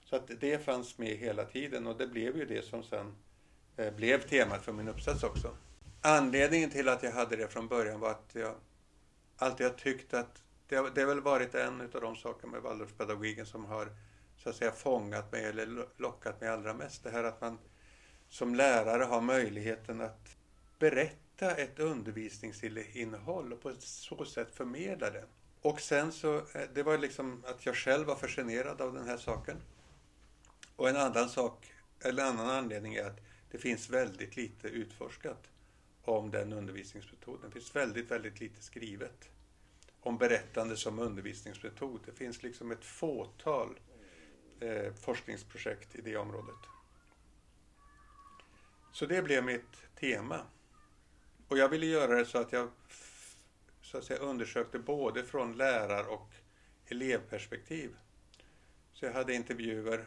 [0.04, 3.16] Så att det fanns med hela tiden och det blev ju det som sen
[3.78, 5.56] eh, blev temat för min uppsats också.
[6.02, 8.56] Anledningen till att jag hade det från början var att jag
[9.38, 12.62] alltid har tyckt att det har, det har väl varit en av de saker med
[12.62, 13.90] Waldorfpedagogiken som har
[14.38, 17.04] så att säga fångat mig eller lockat mig allra mest.
[17.04, 17.58] Det här att man
[18.30, 20.36] som lärare har möjligheten att
[20.80, 25.26] berätta ett undervisningsinnehåll och på så sätt förmedla det.
[25.62, 29.18] Och sen så, eh, det var liksom att jag själv var fascinerad av den här
[29.18, 29.58] saken.
[30.76, 33.20] Och en annan sak, eller en annan anledning är att
[33.52, 35.44] det finns väldigt lite utforskat
[36.04, 37.50] om den undervisningsmetoden.
[37.50, 39.30] Det finns väldigt, väldigt lite skrivet
[40.00, 42.00] om berättande som undervisningsmetod.
[42.06, 43.80] Det finns liksom ett fåtal
[44.60, 46.77] eh, forskningsprojekt i det området.
[48.92, 50.42] Så det blev mitt tema.
[51.48, 52.70] Och jag ville göra det så att jag
[53.82, 56.30] så att säga, undersökte både från lärar och
[56.86, 57.96] elevperspektiv.
[58.94, 60.06] Så jag hade intervjuer.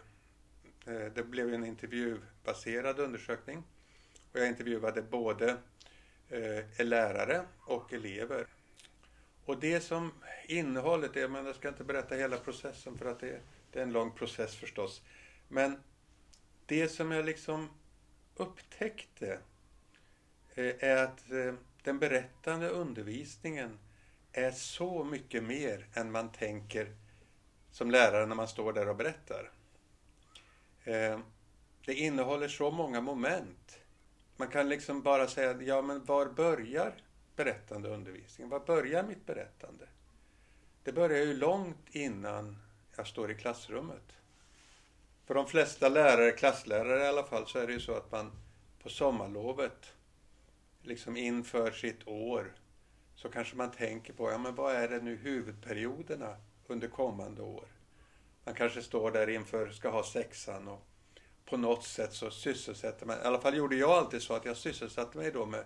[0.86, 3.64] Eh, det blev en intervjubaserad undersökning.
[4.32, 5.56] Och jag intervjuade både
[6.28, 8.46] eh, lärare och elever.
[9.44, 10.12] Och det som
[10.46, 13.40] innehållet är, men jag ska inte berätta hela processen för att det,
[13.70, 15.02] det är en lång process förstås.
[15.48, 15.82] Men
[16.66, 17.68] det som jag liksom
[18.34, 19.38] upptäckte
[20.54, 23.78] eh, är att eh, den berättande undervisningen
[24.32, 26.96] är så mycket mer än man tänker
[27.70, 29.50] som lärare när man står där och berättar.
[30.84, 31.20] Eh,
[31.84, 33.80] det innehåller så många moment.
[34.36, 36.94] Man kan liksom bara säga, ja men var börjar
[37.36, 38.48] berättande undervisning?
[38.48, 39.88] Var börjar mitt berättande?
[40.82, 42.56] Det börjar ju långt innan
[42.96, 44.19] jag står i klassrummet.
[45.30, 48.32] För de flesta lärare, klasslärare i alla fall, så är det ju så att man
[48.82, 49.92] på sommarlovet,
[50.82, 52.52] liksom inför sitt år,
[53.14, 57.64] så kanske man tänker på, ja men vad är det nu huvudperioderna under kommande år?
[58.44, 60.86] Man kanske står där inför, ska ha sexan och
[61.44, 64.56] på något sätt så sysselsätter man, i alla fall gjorde jag alltid så att jag
[64.56, 65.64] sysselsatte mig då med,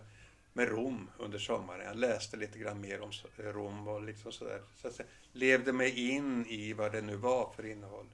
[0.53, 1.87] med Rom under sommaren.
[1.87, 4.63] Jag läste lite grann mer om Rom och liksom sådär.
[4.77, 8.07] Så att säga, levde mig in i vad det nu var för innehåll.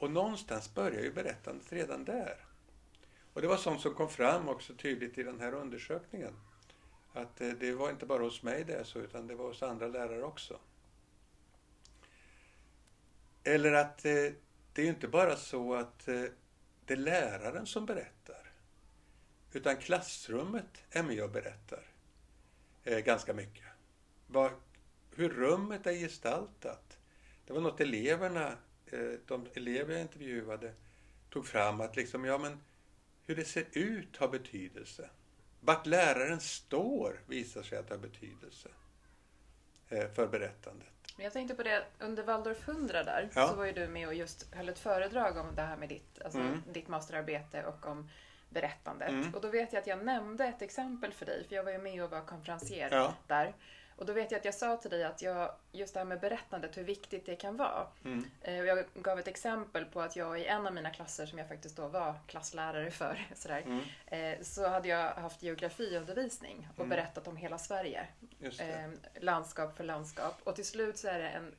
[0.00, 2.36] Och någonstans börjar ju berättandet redan där.
[3.32, 6.34] Och det var sånt som kom fram också tydligt i den här undersökningen.
[7.12, 9.62] Att eh, det var inte bara hos mig det är så, utan det var hos
[9.62, 10.60] andra lärare också.
[13.44, 14.12] Eller att eh,
[14.72, 16.24] det är ju inte bara så att eh,
[16.84, 18.52] det är läraren som berättar.
[19.52, 21.86] Utan klassrummet är med och berättar
[22.84, 23.64] ganska mycket.
[25.10, 26.98] Hur rummet är gestaltat.
[27.46, 28.56] Det var något eleverna,
[29.26, 30.72] de elever jag intervjuade,
[31.30, 32.60] tog fram att liksom, ja men
[33.26, 35.10] hur det ser ut har betydelse.
[35.60, 38.68] Vart läraren står visar sig att har betydelse
[39.88, 40.86] eh, för berättandet.
[41.16, 43.48] Jag tänkte på det, under Waldorf 100 där Ja.
[43.48, 46.22] så var ju du med och just höll ett föredrag om det här med ditt,
[46.24, 46.62] alltså Mm.
[46.72, 48.08] ditt masterarbete och om
[48.48, 49.08] berättandet.
[49.08, 49.34] Mm.
[49.34, 51.78] Och då vet jag att jag nämnde ett exempel för dig, för jag var ju
[51.78, 53.14] med och var konferencier Ja.
[53.26, 53.54] där.
[54.00, 56.20] Och då vet jag att jag sa till dig att jag, just det här med
[56.20, 57.86] berättandet, hur viktigt det kan vara.
[58.04, 58.30] Mm.
[58.42, 61.48] Eh, Jag gav ett exempel på att jag i en av mina klasser, som jag
[61.48, 63.80] faktiskt då var klasslärare för, sådär, Mm.
[64.06, 66.88] eh, så hade jag haft geografiundervisning och Mm.
[66.88, 68.06] berättat om hela Sverige
[68.38, 68.64] Just det.
[68.64, 68.90] eh,
[69.22, 70.34] landskap för landskap.
[70.44, 71.54] Och till slut så är det en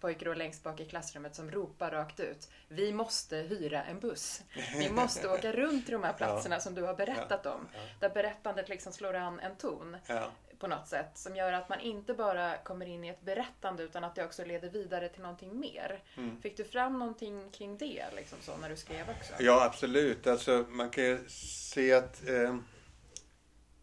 [0.00, 2.48] pojke då längst bak i klassrummet som ropar rakt ut.
[2.68, 4.42] Vi måste hyra en buss.
[4.74, 7.68] Vi måste åka runt till de här platserna som du har berättat om.
[8.00, 10.30] Där berättandet liksom slår an en ton Ja.
[10.62, 14.04] På något sätt som gör att man inte bara kommer in i ett berättande utan
[14.04, 16.02] att det också leder vidare till någonting mer.
[16.16, 16.40] Mm.
[16.42, 19.32] Fick du fram någonting kring det liksom så när du skrev också?
[19.38, 20.26] Ja, absolut.
[20.26, 22.56] Alltså, man kan ju se att eh,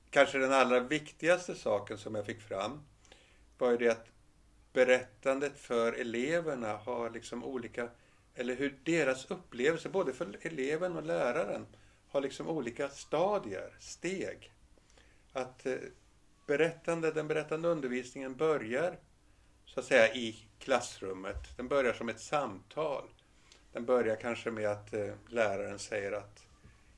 [0.09, 2.83] kanske den allra viktigaste saken som jag fick fram
[3.57, 4.07] var ju det att
[4.73, 7.89] berättandet för eleverna har liksom olika,
[8.35, 11.65] eller hur deras upplevelse, både för eleven och läraren,
[12.09, 14.51] har liksom olika stadier, steg.
[15.33, 15.75] Att eh,
[16.49, 18.97] berättande, den berättande undervisningen börjar
[19.65, 21.57] så att säga i klassrummet.
[21.57, 23.03] Den börjar som ett samtal.
[23.73, 26.45] Den börjar kanske med att eh, läraren säger att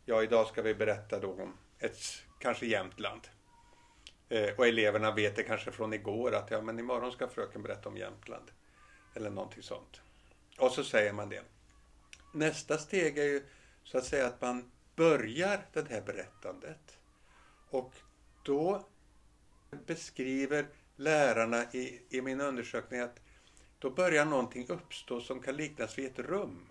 [0.05, 1.99] ja, idag ska vi berätta då om ett,
[2.39, 3.21] kanske Jämtland.
[4.29, 7.89] Eh, och eleverna vet det kanske från igår att ja, men imorgon ska fröken berätta
[7.89, 8.51] om Jämtland.
[9.13, 10.01] Eller någonting sånt.
[10.59, 11.43] Och så säger man det.
[12.33, 13.43] Nästa steg är ju
[13.83, 16.97] så att säga att man börjar det här berättandet.
[17.69, 17.93] Och
[18.43, 18.85] då
[19.77, 23.19] beskriver lärarna i, i min undersökning att
[23.79, 26.67] då börjar någonting uppstå som kan liknas vid ett rum.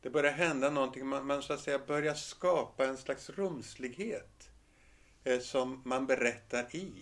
[0.00, 4.50] Det börjar hända någonting, man, man så att säga börjar skapa en slags rumslighet
[5.24, 6.92] eh, som man berättar i.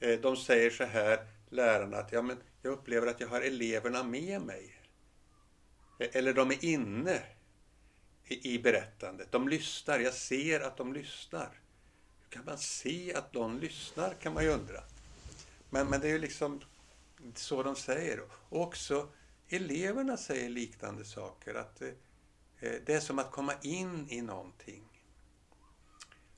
[0.00, 4.02] Eh, de säger så här, lärarna, att ja, men jag upplever att jag har eleverna
[4.02, 4.82] med mig.
[5.98, 7.22] Eh, eller de är inne
[8.24, 9.32] i, i berättandet.
[9.32, 11.60] De lyssnar, jag ser att de lyssnar.
[12.36, 14.82] Kan man se att någon lyssnar, kan man ju undra.
[15.70, 16.60] Men, men det är ju liksom
[17.34, 18.20] så de säger.
[18.48, 19.08] Och också
[19.48, 21.54] eleverna säger liknande saker.
[21.54, 21.88] Att eh,
[22.58, 24.84] det är som att komma in i någonting.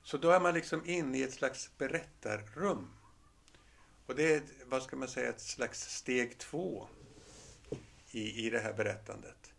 [0.03, 2.91] Så då är man liksom inne i ett slags berättarrum.
[4.07, 6.89] Och det är, vad ska man säga, ett slags steg två
[8.11, 9.53] i, i det här berättandet.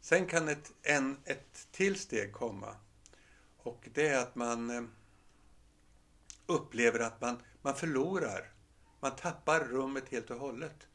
[0.00, 2.76] Sen kan ett, en, ett till steg komma.
[3.56, 4.82] Och det är att man eh,
[6.46, 8.52] upplever att man, man förlorar.
[9.00, 10.88] Man tappar rummet helt och hållet.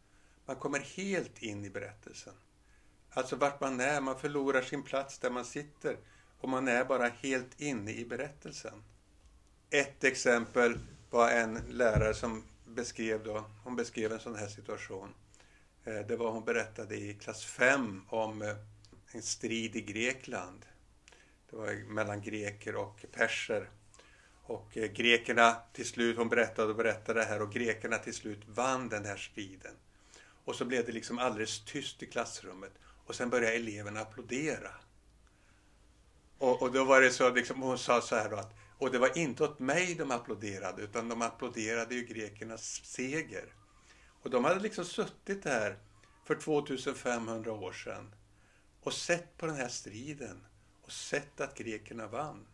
[0.45, 2.33] Man kommer helt in i berättelsen.
[3.09, 5.97] Alltså vart man är, man förlorar sin plats där man sitter
[6.39, 8.83] och man är bara helt inne i berättelsen.
[9.69, 15.13] Ett exempel var en lärare som beskrev då, hon beskrev en sån här situation.
[15.83, 18.55] Eh, det var hon berättade i klass 5 om eh,
[19.11, 20.65] en strid i Grekland.
[21.49, 23.69] Det var mellan greker och perser.
[24.51, 28.39] Och eh, grekerna till slut, hon berättade och berättade det här och grekerna till slut
[28.47, 29.75] vann den här striden.
[30.45, 32.71] Och så blev det liksom alldeles tyst i klassrummet
[33.05, 34.71] och sen började eleverna applådera.
[36.37, 38.99] Och, och då var det så, liksom, hon sa så här då att, och det
[38.99, 43.53] var inte åt mig de applåderade utan de applåderade ju grekernas seger.
[44.21, 45.77] Och de hade liksom suttit där
[46.25, 48.15] för 2500 år sedan
[48.81, 50.45] och sett på den här striden
[50.81, 52.47] och sett att grekerna vann.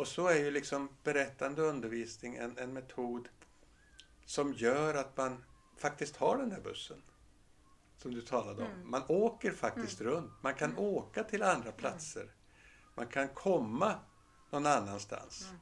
[0.00, 3.28] Och så är ju liksom berättande undervisning en, en metod
[4.24, 5.44] som gör att man
[5.76, 7.02] faktiskt har den här bussen.
[7.96, 8.70] Som du talade om.
[8.70, 8.90] Mm.
[8.90, 10.32] Man åker faktiskt runt.
[10.42, 12.34] Man kan åka till andra platser.
[12.94, 14.00] Man kan komma
[14.50, 15.48] någon annanstans.
[15.48, 15.60] Mm.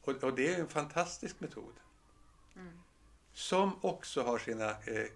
[0.00, 1.74] Och, och det är en fantastisk metod.
[2.56, 2.78] Mm.
[3.32, 5.10] Som också har sina eh,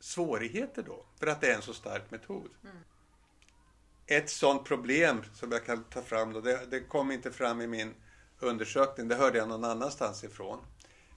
[0.00, 1.06] svårigheter då.
[1.16, 2.50] För att det är en så stark metod.
[4.10, 7.66] Ett sådant problem som jag kan ta fram då, det, det kom inte fram i
[7.66, 7.94] min
[8.40, 10.58] undersökning, det hörde jag någon annanstans ifrån.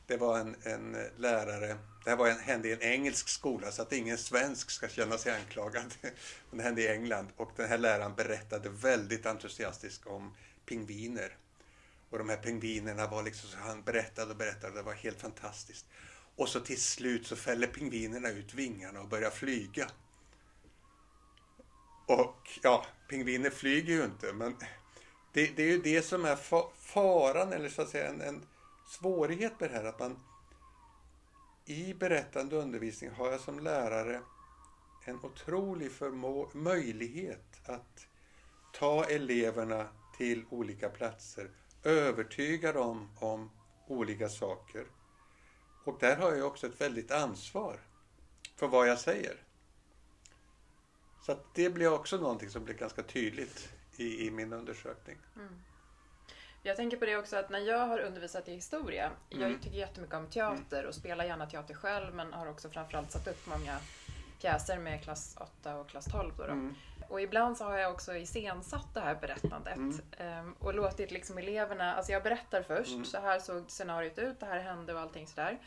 [0.08, 3.82] Det var en, en lärare, det här var en, hände i en engelsk skola så
[3.82, 5.94] att ingen svensk ska känna sig anklagad.
[6.50, 11.38] Men det hände i England och den här läraren berättade väldigt entusiastiskt om pingviner.
[12.10, 15.86] Och de här pingvinerna var liksom så han berättade och berättade, det var helt fantastiskt.
[16.36, 19.88] Och så till slut så fäller pingvinerna ut vingarna och börjar flyga.
[22.12, 24.56] Och ja, pingviner flyger ju inte, men
[25.34, 26.36] det, det är ju det som är
[26.76, 28.42] faran, eller så att säga en, en
[28.88, 30.20] svårighet med det här, att man
[31.66, 34.22] i berättande undervisning har jag som lärare
[35.06, 38.08] en otrolig förmå- möjlighet att
[38.74, 41.50] ta eleverna till olika platser,
[41.84, 43.52] övertyga dem om
[43.88, 44.86] olika saker.
[45.84, 47.80] Och där har jag också ett väldigt ansvar
[48.56, 49.38] för vad jag säger.
[51.22, 55.18] Så det blir också någonting som blir ganska tydligt i, i min undersökning.
[56.64, 59.52] Jag tänker på det också att när jag har undervisat i historia, Mm.
[59.52, 63.28] jag tycker jättemycket om teater och spelar gärna teater själv men har också framförallt satt
[63.28, 63.78] upp många
[64.42, 66.34] pjäser med klass 8 och klass 12.
[66.38, 66.52] Då då.
[66.52, 66.76] Mm.
[67.10, 70.00] Och ibland så har jag också iscensatt det här berättandet Mm.
[70.18, 73.06] ehm, och låtit liksom eleverna, alltså jag berättar först, Mm.
[73.06, 75.58] så här såg scenariot ut, det här hände och allting sådär.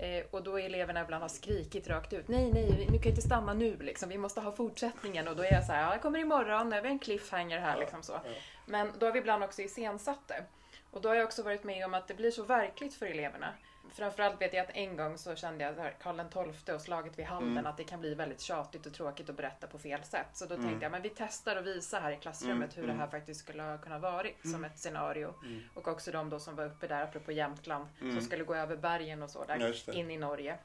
[0.00, 2.28] Eh, och då eleverna ibland har skrikit rakt ut.
[2.28, 4.08] Nej, nej, ni kan inte stanna nu liksom.
[4.08, 5.28] Vi måste ha fortsättningen.
[5.28, 6.68] Och då är jag så här, ja, jag kommer imorgon.
[6.68, 8.20] Nu har vi en cliffhanger här liksom så.
[8.66, 10.44] Men då har vi ibland också iscensatt det.
[10.90, 13.48] Och då har jag också varit med om att det blir så verkligt för eleverna.
[13.90, 17.26] Framförallt vet jag att en gång så kände jag att Karl XII och slaget vid
[17.26, 17.66] Halden Mm.
[17.66, 20.26] att det kan bli väldigt tjatigt och tråkigt att berätta på fel sätt.
[20.32, 20.66] Så då Mm.
[20.66, 23.10] tänkte jag men vi testar och visar här i klassrummet Mm, hur det här mm.
[23.10, 25.34] faktiskt skulle ha kunnat varit som ett scenario.
[25.44, 25.62] Mm.
[25.74, 28.14] Och också de då som var uppe där, apropå Jämtland, Mm.
[28.16, 29.92] som skulle gå över bergen och så där, Just det.
[29.92, 30.58] in i Norge.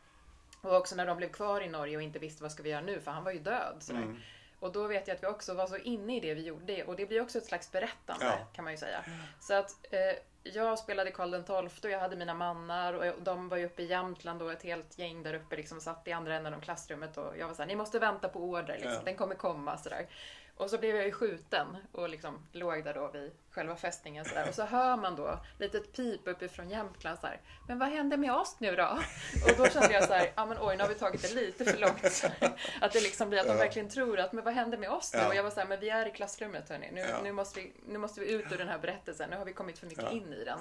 [0.61, 2.81] Och också när de blev kvar i Norge och inte visste vad ska vi göra
[2.81, 3.75] nu, för han var ju död.
[3.79, 4.15] Sådär.
[4.59, 6.95] Och då vet jag att vi också var så inne i det vi gjorde och
[6.95, 8.37] det blir också ett slags berättande Ja.
[8.53, 9.03] kan man ju säga.
[9.39, 9.99] Så att eh,
[10.43, 13.81] jag spelade Karl XII och jag hade mina mannar och jag- de var ju uppe
[13.81, 17.17] i Jämtland och ett helt gäng där uppe liksom satt i andra änden av klassrummet
[17.17, 20.07] och jag var såhär, ni måste vänta på order liksom, den kommer komma sådär.
[20.57, 24.45] Och så blev jag ju skjuten och liksom låg där då vid själva fästningen sådär.
[24.49, 27.41] Och så hör man då litet pip uppifrån Jämtland såhär.
[27.67, 28.99] Men vad händer med oss nu då?
[29.45, 31.77] Och då kände jag såhär, ja men oj nu har vi tagit det lite för
[31.77, 32.03] långt.
[32.81, 33.57] Att det liksom blir att de Ja.
[33.59, 35.19] verkligen tror att, men vad händer med oss nu?
[35.19, 35.27] Ja.
[35.27, 36.89] Och jag var såhär, men vi är i klassrummet hörni.
[36.93, 37.19] Nu, Ja.
[37.23, 39.29] nu, måste vi, nu måste vi ut ur den här berättelsen.
[39.29, 40.59] Nu har vi kommit för mycket in i den.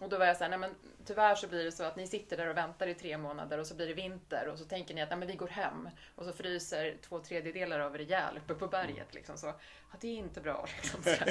[0.00, 2.36] Och då var jag såhär, nej men tyvärr så blir det så att ni sitter
[2.36, 5.02] där och väntar i tre månader och så blir det vinter och så tänker ni
[5.02, 5.88] att nej men vi går hem.
[6.14, 9.14] Och så fryser två tredjedelar av er ihjäl uppe på berget.
[9.14, 10.66] Liksom, så, ja, det är inte bra.
[10.82, 11.24] Liksom, så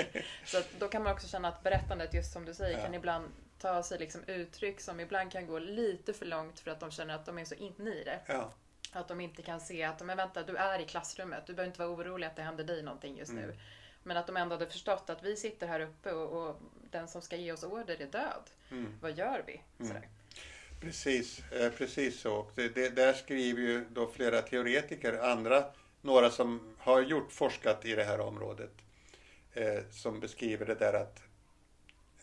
[0.45, 2.83] så då kan man också känna att berättandet, just som du säger, Ja.
[2.83, 6.79] kan ibland ta sig liksom uttryck som ibland kan gå lite för långt för att
[6.79, 8.19] de känner att de är så inne i det.
[8.27, 8.51] Ja.
[8.91, 11.47] Att de inte kan se att, men vänta, du är i klassrummet.
[11.47, 13.55] Du behöver inte vara orolig att det händer dig någonting just nu.
[14.03, 16.61] Men att de ändå hade förstått att vi sitter här uppe och, och
[16.91, 18.49] den som ska ge oss order är död.
[18.71, 18.93] Mm.
[19.01, 19.61] Vad gör vi?
[19.79, 20.03] Mm.
[20.81, 22.35] Precis, eh, precis så.
[22.35, 25.65] Och Det, det, där skriver ju då flera teoretiker, andra,
[26.01, 28.71] några som har gjort forskat i det här området,
[29.53, 31.23] eh, som beskriver det där att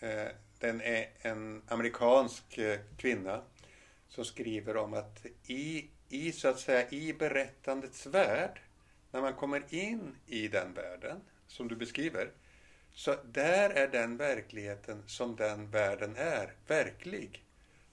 [0.00, 3.42] eh, den är en amerikansk eh, kvinna
[4.08, 8.60] som skriver om att i, i så att säga i berättandets värld,
[9.10, 12.30] när man kommer in i den världen som du beskriver,
[12.94, 17.44] så där är den verkligheten som den världen är, verklig.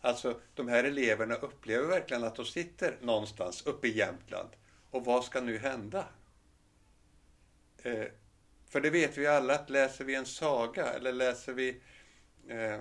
[0.01, 4.49] Alltså de här eleverna upplever verkligen att de sitter någonstans uppe i Jämtland.
[4.91, 6.07] Och vad ska nu hända?
[7.83, 8.05] Eh,
[8.69, 11.81] för det vet vi alla att läser vi en saga eller läser vi
[12.47, 12.79] eh,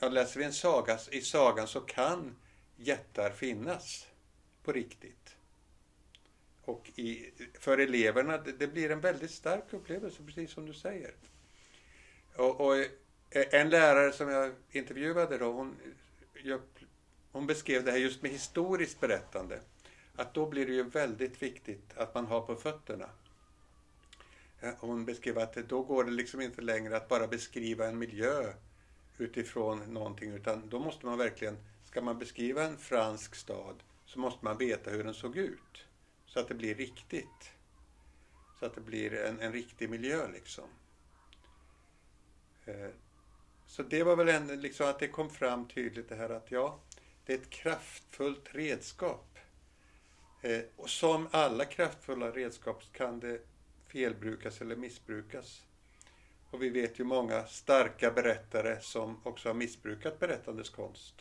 [0.00, 2.36] ja, läser vi en saga, i sagan så kan
[2.76, 4.06] jättar finnas
[4.62, 5.37] på riktigt.
[6.68, 11.14] Och i, för eleverna, det, det blir en väldigt stark upplevelse, precis som du säger.
[12.36, 12.86] Och, och eh,
[13.30, 15.76] en lärare som jag intervjuade då, hon,
[16.42, 16.60] jag,
[17.32, 19.60] hon beskrev det här just med historiskt berättande.
[20.16, 23.10] Att då blir det ju väldigt viktigt att man har på fötterna.
[24.60, 28.52] Eh, hon beskrev att då går det liksom inte längre att bara beskriva en miljö
[29.18, 34.44] utifrån någonting, utan då måste man verkligen, ska man beskriva en fransk stad, så måste
[34.44, 35.87] man veta hur den såg ut.
[36.38, 37.52] Så att det blir riktigt.
[38.58, 40.64] Så att det blir en, en riktig miljö liksom.
[42.64, 42.90] Eh,
[43.66, 46.80] så det var väl en, liksom att det kom fram tydligt det här att ja,
[47.26, 49.38] det är ett kraftfullt redskap.
[50.42, 53.40] Eh, och som alla kraftfulla redskap kan det
[53.86, 55.62] felbrukas eller missbrukas.
[56.50, 61.14] Och vi vet ju många starka berättare som också har missbrukat berättandets konst.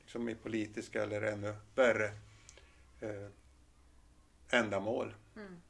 [0.00, 2.12] Liksom i politiska eller ännu värre
[3.00, 3.28] eh,
[4.50, 5.14] ändamål.
[5.36, 5.62] Mm.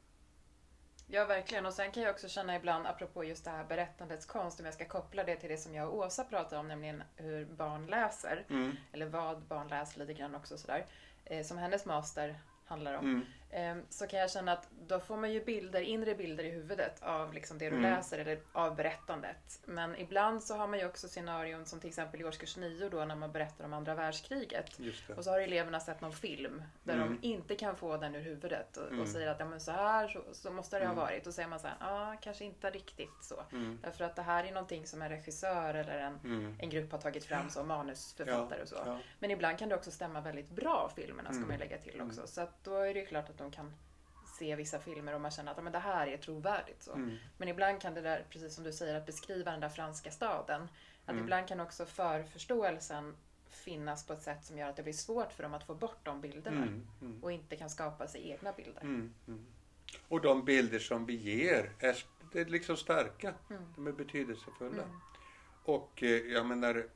[1.07, 1.67] Ja, verkligen.
[1.67, 4.75] Och sen kan jag också känna ibland, apropå just det här berättandets konst, om jag
[4.75, 8.45] ska koppla det till det som jag och Åsa pratar om, nämligen hur barn läser.
[8.51, 8.77] Mm.
[8.93, 10.87] Eller vad barn läser lite grann också sådär.
[11.25, 13.25] Eh, som hennes master handlar om.
[13.51, 13.79] Mm.
[13.79, 17.03] Eh, så kan jag känna att då får man ju bilder, inre bilder i huvudet
[17.03, 17.91] av liksom det du Mm.
[17.91, 19.61] läser eller av berättandet.
[19.65, 23.05] Men ibland så har man ju också scenarion som till exempel i årskurs 9 då
[23.05, 24.79] när man berättar om andra världskriget.
[25.17, 27.19] Och så har eleverna sett någon film där Mm.
[27.21, 29.01] de inte kan få den ur huvudet och, Mm.
[29.01, 31.05] och säger att ja, men så här så, så måste det ha Mm.
[31.05, 31.27] varit.
[31.27, 33.43] Och säger man så här, ja kanske inte riktigt så.
[33.53, 33.79] Mm.
[33.83, 36.57] Därför att det här är någonting som en regissör eller en, Mm.
[36.59, 38.77] en grupp har tagit fram som manusförfattare och så.
[38.87, 38.99] Ja.
[39.19, 42.27] Men ibland kan det också stämma väldigt bra filmerna ska man lägga till också.
[42.27, 43.72] Så att då är det ju klart att de kan
[44.38, 46.82] se vissa filmer och man känner att men det här är trovärdigt.
[46.82, 46.93] Så.
[46.93, 47.16] Mm.
[47.37, 50.62] Men ibland kan det där, precis som du säger, att beskriva den där franska staden.
[51.05, 51.24] Att Mm.
[51.24, 53.16] ibland kan också förförståelsen
[53.51, 55.99] finnas på ett sätt som gör att det blir svårt för dem att få bort
[56.03, 56.62] de bilderna.
[56.62, 56.87] Mm.
[57.01, 57.22] Mm.
[57.24, 58.80] Och inte kan skapa sig egna bilder.
[58.82, 59.14] Mm.
[59.28, 59.47] Mm.
[60.09, 63.34] Och de bilder som vi ger är, det är liksom starka.
[63.74, 64.82] De är betydelsefulla.
[65.64, 66.87] Och eh, jag menar,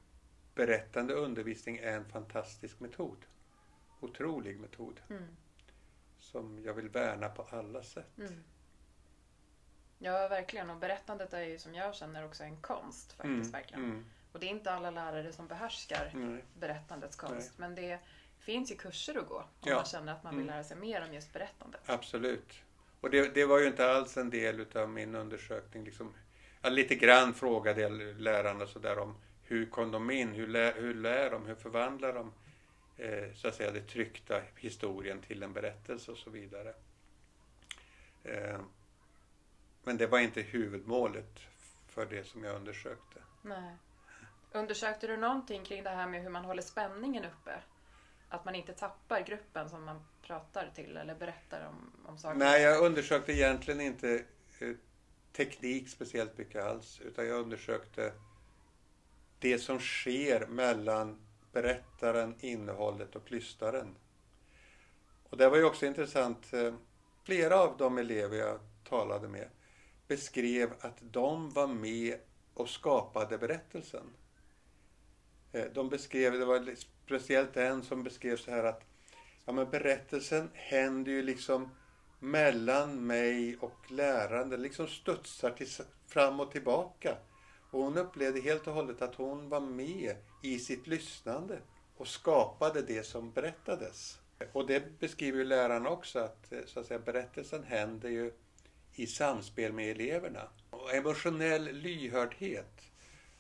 [0.54, 3.26] berättande undervisning är en fantastisk metod.
[4.00, 5.00] Otrolig metod.
[5.10, 5.36] Mm.
[6.32, 8.18] Som jag vill värna på alla sätt.
[8.18, 8.42] Mm.
[9.98, 10.70] Ja, verkligen.
[10.70, 13.26] Och berättandet är ju som jag känner också en konst faktiskt.
[13.26, 13.50] Mm.
[13.50, 13.84] verkligen.
[13.84, 14.04] Mm.
[14.32, 16.44] Och det är inte alla lärare som behärskar Nej.
[16.58, 17.52] berättandets konst.
[17.58, 17.68] Nej.
[17.68, 17.98] Men det
[18.38, 19.74] finns ju kurser att gå om Ja.
[19.76, 20.54] man känner att man vill Mm.
[20.54, 21.78] lära sig mer om just berättande.
[21.86, 22.52] Absolut.
[23.00, 25.84] Och det, det var ju inte alls en del utav min undersökning.
[25.84, 26.14] Liksom,
[26.62, 30.94] lite grann frågade jag lärarna så där om hur kom de in, hur, lär, hur
[30.94, 32.32] lär de, hur förvandlar de
[33.00, 36.74] eh, så att säga det tryckta historien till en berättelse och så vidare.
[38.24, 38.60] Eh,
[39.82, 41.40] men det var inte huvudmålet
[41.88, 43.20] för det som jag undersökte.
[43.42, 43.76] Nej.
[44.52, 47.62] Undersökte du någonting kring det här med hur man håller spänningen uppe?
[48.28, 52.38] Att man inte tappar gruppen som man pratar till eller berättar om, om saker?
[52.38, 54.24] Nej, jag undersökte egentligen inte
[54.58, 54.74] eh,
[55.32, 57.00] teknik speciellt mycket alls.
[57.00, 58.12] Utan jag undersökte
[59.38, 63.96] det som sker mellan berättaren, innehållet och lyssnaren.
[65.30, 66.52] Och det var ju också intressant.
[66.52, 66.74] Eh,
[67.24, 69.48] flera av de elever jag talade med
[70.08, 72.18] beskrev att de var med
[72.54, 74.06] och skapade berättelsen.
[75.52, 76.74] Eh, de beskrev, det var
[77.06, 78.82] speciellt en som beskrev så här att
[79.44, 81.70] ja, men berättelsen händer ju liksom
[82.18, 84.48] mellan mig och läraren.
[84.48, 85.68] Den liksom studsar till,
[86.06, 87.16] fram och tillbaka.
[87.70, 91.58] Och hon upplevde helt och hållet att hon var med i sitt lyssnande
[91.96, 94.18] och skapade det som berättades.
[94.52, 98.32] Och det beskriver ju läraren också att, eh, så att säga, berättelsen händer ju
[98.94, 100.48] i samspel med eleverna.
[100.70, 102.80] Och emotionell lyhördhet.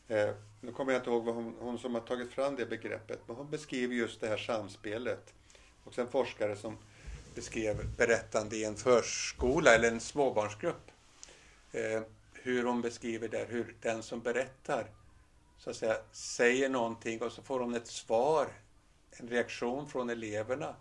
[0.08, 3.20] Eh, nu kommer jag inte ihåg vad hon, hon som har tagit fram det begreppet,
[3.26, 5.34] men hon beskriver just det här samspelet.
[5.84, 6.76] Och sen forskare som
[7.34, 10.90] beskrev berättande i en förskola eller en småbarnsgrupp.
[11.72, 12.02] Eh,
[12.42, 14.90] hur hon beskriver där, hur den som berättar
[15.60, 18.48] så att säga säger någonting och så får hon ett svar,
[19.10, 20.76] en reaktion från eleverna,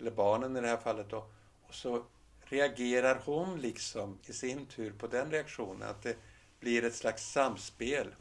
[0.00, 1.30] eller barnen i det här fallet då.
[1.62, 2.04] Och så
[2.40, 6.16] reagerar hon liksom i sin tur på den reaktionen, att det
[6.60, 8.14] blir ett slags samspel.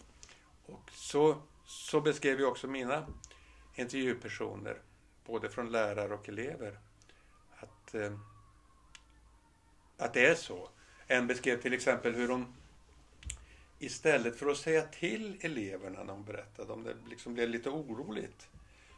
[0.65, 3.07] Och så, så beskrev ju också mina
[3.75, 4.81] intervjupersoner,
[5.25, 6.79] både från lärare och elever,
[7.59, 8.17] att, eh,
[9.97, 10.69] att det är så.
[11.07, 12.55] En beskrev till exempel hur hon
[13.85, 18.47] istället för att säga till eleverna när hon berättade, om det liksom blev lite oroligt,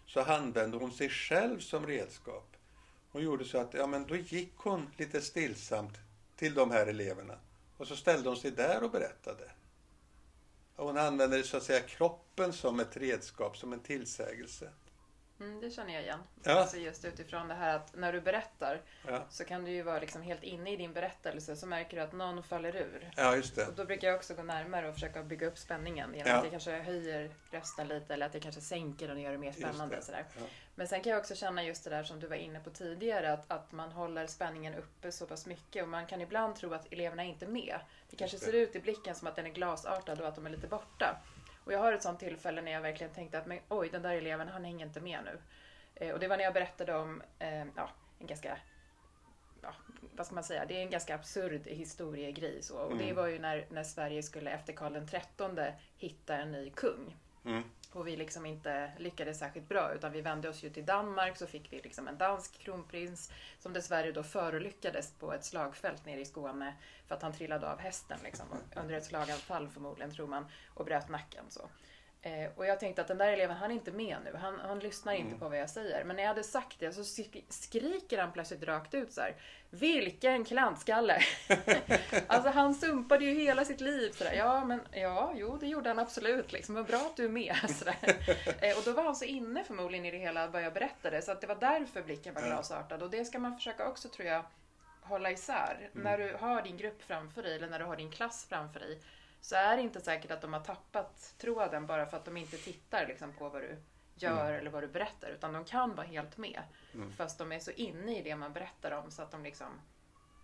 [0.08, 2.56] så använde hon sig själv som redskap.
[3.12, 5.98] Hon gjorde så att, ja men då gick hon lite stillsamt
[6.36, 7.38] till de här eleverna
[7.78, 9.52] och så ställde hon sig där och berättade.
[10.76, 14.70] Och hon använde så att säga kroppen som ett redskap, som en tillsägelse.
[15.40, 16.20] Mm, det känner jag igen.
[16.44, 16.52] Ja.
[16.52, 20.00] Alltså just utifrån det här att när du berättar Ja, så kan du ju vara
[20.00, 23.12] liksom helt inne i din berättelse så märker du att någon faller ur.
[23.18, 23.68] ja just det.
[23.68, 26.38] Och då brukar jag också gå närmare och försöka bygga upp spänningen genom Ja.
[26.38, 29.38] att jag kanske höjer rösten lite eller att jag kanske sänker den och gör det
[29.38, 29.96] mer spännande.
[29.96, 30.02] det.
[30.02, 30.26] Sådär.
[30.40, 30.44] Ja.
[30.76, 33.34] Men sen kan jag också känna just det där som du var inne på tidigare,
[33.34, 36.94] att, att man håller spänningen uppe så pass mycket och man kan ibland tro att
[36.94, 37.80] eleverna inte är med.
[38.10, 38.46] Det kanske det.
[38.46, 41.22] ser ut i blicken som att den är glasartad och att de är lite borta.
[41.64, 44.16] Och jag har ett sånt tillfälle när jag verkligen tänkte att men, oj, den där
[44.16, 45.40] eleven, han hänger inte med nu.
[45.96, 47.90] Eh, och det var när jag berättade om eh, ja,
[48.20, 48.58] en ganska
[49.62, 49.74] ja,
[50.16, 52.64] vad ska man säga, det är en ganska absurd historiegrej.
[52.64, 52.78] Så.
[52.78, 53.16] Och det Mm.
[53.16, 57.18] var ju när, när Sverige skulle efter Karl XIII hitta en ny kung.
[57.46, 57.64] Mm.
[57.96, 61.48] Och vi liksom inte lyckades särskilt bra utan vi vände oss ju till Danmark så
[61.48, 66.26] fick vi liksom en dansk kronprins som dessvärre då förolyckades på ett slagfält nere i
[66.26, 66.76] Skåne
[67.08, 71.10] för att han trillade av hästen liksom, under ett slaganfall förmodligen tror man och bröt
[71.10, 71.46] nacken.
[71.50, 71.70] Så.
[72.26, 74.36] Eh, och jag tänkte att den där eleven, han är inte med nu.
[74.38, 75.40] Han, han lyssnar inte Mm.
[75.40, 76.04] på vad jag säger.
[76.04, 79.36] Men när jag hade sagt det så sk- skriker han plötsligt rakt ut så här.
[79.70, 81.18] Vilken klantskalle!
[82.28, 84.34] alltså han sumpade ju hela sitt liv sådär.
[84.34, 86.52] Ja, men ja, jo, det gjorde han absolut.
[86.52, 86.76] Liksom.
[86.76, 87.56] Vad bra att du är med.
[87.70, 87.96] Sådär.
[88.62, 91.22] Eh, och då var han så inne förmodligen i det hela vad jag berättade.
[91.22, 93.04] Så att det var därför blicken var glasartad.
[93.04, 94.44] Och det ska man försöka också, tror jag,
[95.02, 95.90] hålla isär.
[95.94, 99.00] När du har din grupp framför dig eller när du har din klass framför dig
[99.44, 102.58] så är det inte säkert att de har tappat tråden bara för att de inte
[102.58, 103.76] tittar liksom, på vad du
[104.16, 105.30] gör eller vad du berättar.
[105.30, 106.62] Utan de kan vara helt med.
[106.94, 107.14] Mm.
[107.14, 109.68] Fast de är så inne i det man berättar om så att de liksom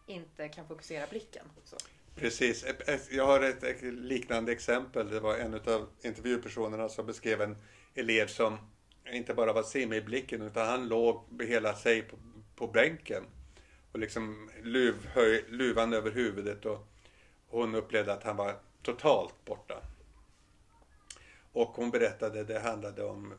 [0.07, 1.45] inte kan fokusera blicken.
[1.63, 1.77] Så.
[2.15, 2.65] Precis.
[3.11, 5.09] Jag har ett liknande exempel.
[5.09, 7.57] Det var en av intervjupersonerna som beskrev en
[7.95, 8.57] elev som
[9.11, 12.17] inte bara var sim i blicken utan han låg hela sig på,
[12.55, 13.23] på bänken.
[13.91, 16.87] Och liksom luv, höj, luvan över huvudet och
[17.47, 19.81] hon upplevde att han var totalt borta.
[21.53, 23.33] Och hon berättade det handlade om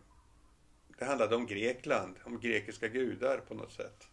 [0.99, 4.09] det handlade om Grekland, om grekiska gudar på något sätt.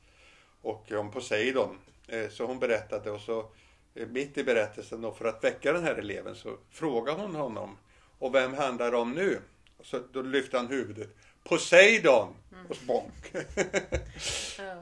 [0.62, 1.78] Och om Poseidon.
[2.08, 3.52] Eh, Så hon berättade och så
[3.96, 7.78] eh, mitt i berättelsen då, för att väcka den här eleven så frågade hon honom.
[8.20, 9.42] Och vem handlar det om nu?
[9.78, 11.10] Och så, då lyfte han huvudet.
[11.44, 12.36] Poseidon!
[12.70, 13.34] Och så bonk.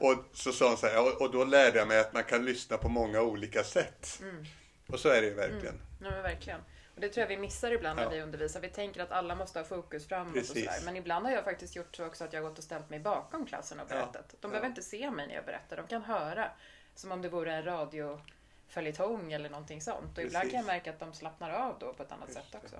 [0.00, 2.44] och så sa hon så här, och, och då lärde jag mig att man kan
[2.44, 4.18] lyssna på många olika sätt.
[4.22, 4.44] Mm.
[4.88, 5.80] Och så är det ju verkligen.
[6.00, 6.60] Ja, men verkligen.
[6.94, 8.10] Och det tror jag vi missar ibland när Ja.
[8.10, 8.60] vi undervisar.
[8.60, 10.64] Vi tänker att alla måste ha fokus framåt och Precis.
[10.64, 10.80] sådär.
[10.84, 13.00] Men ibland har jag faktiskt gjort så också att jag har gått och ställt mig
[13.00, 13.94] bakom klassen och Ja.
[13.94, 14.28] berättat.
[14.30, 14.48] De Ja.
[14.48, 15.76] behöver inte se mig när jag berättar.
[15.76, 16.50] De kan höra.
[16.94, 20.18] Som om det vore en radioföljetong eller någonting sånt.
[20.18, 22.62] Och ibland kan jag märka att de slappnar av då på ett annat Just sätt
[22.64, 22.76] också.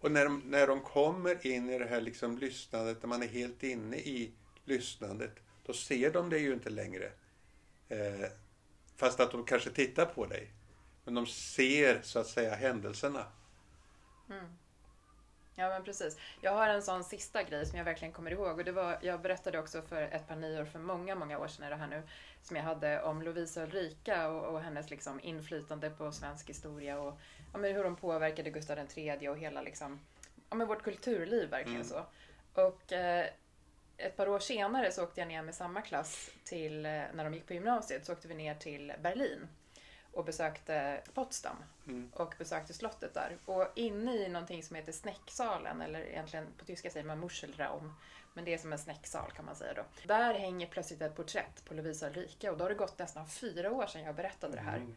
[0.00, 3.26] Och när de, när de kommer in i det här liksom lyssnandet, när man är
[3.28, 4.32] helt inne i
[4.64, 5.32] lyssnandet,
[5.66, 7.10] då ser de det ju inte längre.
[7.88, 8.30] Eh,
[8.96, 10.50] fast att de kanske tittar på dig.
[11.04, 13.24] Men de ser så att säga händelserna.
[15.54, 16.16] Ja men precis.
[16.40, 19.20] Jag har en sån sista grej som jag verkligen kommer ihåg och det var, jag
[19.20, 22.02] berättade också för ett par nyår för många, många år sedan är det här nu,
[22.42, 27.18] som jag hade om Lovisa Ulrika och, och hennes liksom inflytande på svensk historia och
[27.52, 30.00] ja, men hur de påverkade Gustav III och hela liksom,
[30.50, 31.88] ja, men vårt kulturliv verkligen Mm.
[31.88, 32.06] så.
[32.54, 33.26] Och eh,
[33.96, 37.34] ett par år senare så åkte jag ner med samma klass till, eh, när de
[37.34, 39.48] gick på gymnasiet, så åkte vi ner till Berlin
[40.12, 41.56] och besökte Potsdam
[41.86, 42.10] Mm.
[42.14, 43.36] och besökte slottet där.
[43.44, 47.92] Och inne i någonting som heter Snäcksalen, eller egentligen på tyska säger man Muschelraum,
[48.34, 49.82] men det är som en snäcksal kan man säga då.
[50.06, 53.72] Där hänger plötsligt ett porträtt på Lovisa Ulrika och då har det gått nästan fyra
[53.72, 54.76] år sedan jag berättade det här.
[54.76, 54.94] Mm.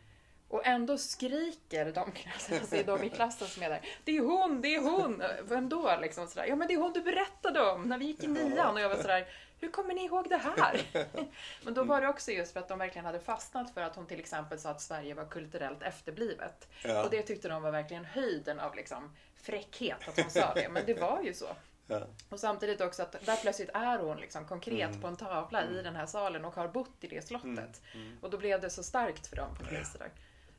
[0.48, 2.12] Och ändå skriker de,
[2.54, 5.24] alltså de i klassen som är där, det är hon, det är hon!
[5.44, 5.98] Vem då?
[6.02, 6.46] Liksom sådär.
[6.46, 8.90] Ja men det är hon du berättade om när vi gick i nian och jag
[8.90, 9.28] var sådär,
[9.66, 10.82] hur kommer ni ihåg det här?
[11.64, 14.06] men då var det också just för att de verkligen hade fastnat för att hon
[14.06, 16.68] till exempel sa att Sverige var kulturellt efterblivet.
[16.84, 17.04] Ja.
[17.04, 20.86] Och det tyckte de var verkligen höjden av liksom fräckhet att hon sa det, men
[20.86, 21.48] det var ju så.
[21.88, 22.02] Ja.
[22.30, 25.02] Och samtidigt också att där plötsligt är hon liksom konkret Mm.
[25.02, 27.82] på en tavla i den här salen och har bott i det slottet.
[27.94, 28.18] Mm.
[28.22, 29.94] Och då blev det så starkt för dem på något vis.
[30.00, 30.10] där.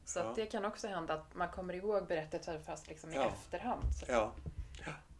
[0.05, 0.33] Så Ja.
[0.37, 3.27] det kan också hända att man kommer ihåg berättelser fast liksom i Ja.
[3.27, 3.83] efterhand.
[4.07, 4.31] Så.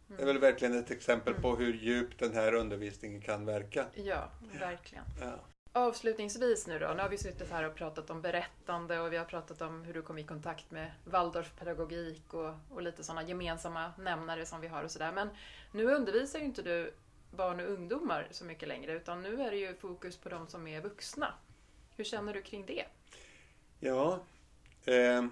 [0.07, 3.85] Det är väl verkligen ett exempel på hur djupt den här undervisningen kan verka.
[3.93, 5.03] Ja, verkligen.
[5.21, 5.39] Ja.
[5.71, 9.25] Avslutningsvis nu då, nu har vi suttit här och pratat om berättande och vi har
[9.25, 14.45] pratat om hur du kom i kontakt med Waldorfpedagogik och, och lite sådana gemensamma nämnare
[14.45, 15.11] som vi har och sådär.
[15.11, 15.29] Men
[15.71, 16.93] nu undervisar ju inte du
[17.31, 20.67] barn och ungdomar så mycket längre utan nu är det ju fokus på de som
[20.67, 21.33] är vuxna.
[21.95, 22.85] Hur känner du kring det?
[23.79, 24.19] Ja,
[24.85, 25.25] eh,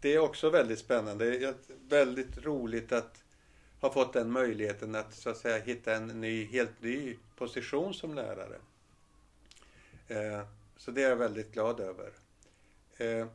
[0.00, 1.30] det är också väldigt spännande.
[1.30, 1.54] Det är
[1.88, 3.22] väldigt roligt att
[3.80, 8.14] har fått den möjligheten att så att säga hitta en ny, helt ny position som
[8.14, 8.56] lärare.
[10.08, 10.42] Eh,
[10.76, 12.12] så det är jag väldigt glad över.
[12.96, 13.26] Eh,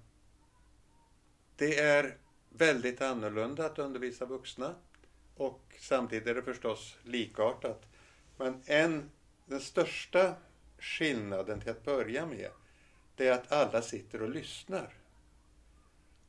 [1.55, 2.17] det är
[2.49, 4.75] väldigt annorlunda att undervisa vuxna
[5.35, 7.81] och samtidigt är det förstås likartat.
[8.37, 9.11] Men en,
[9.45, 10.35] den största
[10.79, 12.49] skillnaden till att börja med
[13.15, 14.93] det är att alla sitter och lyssnar.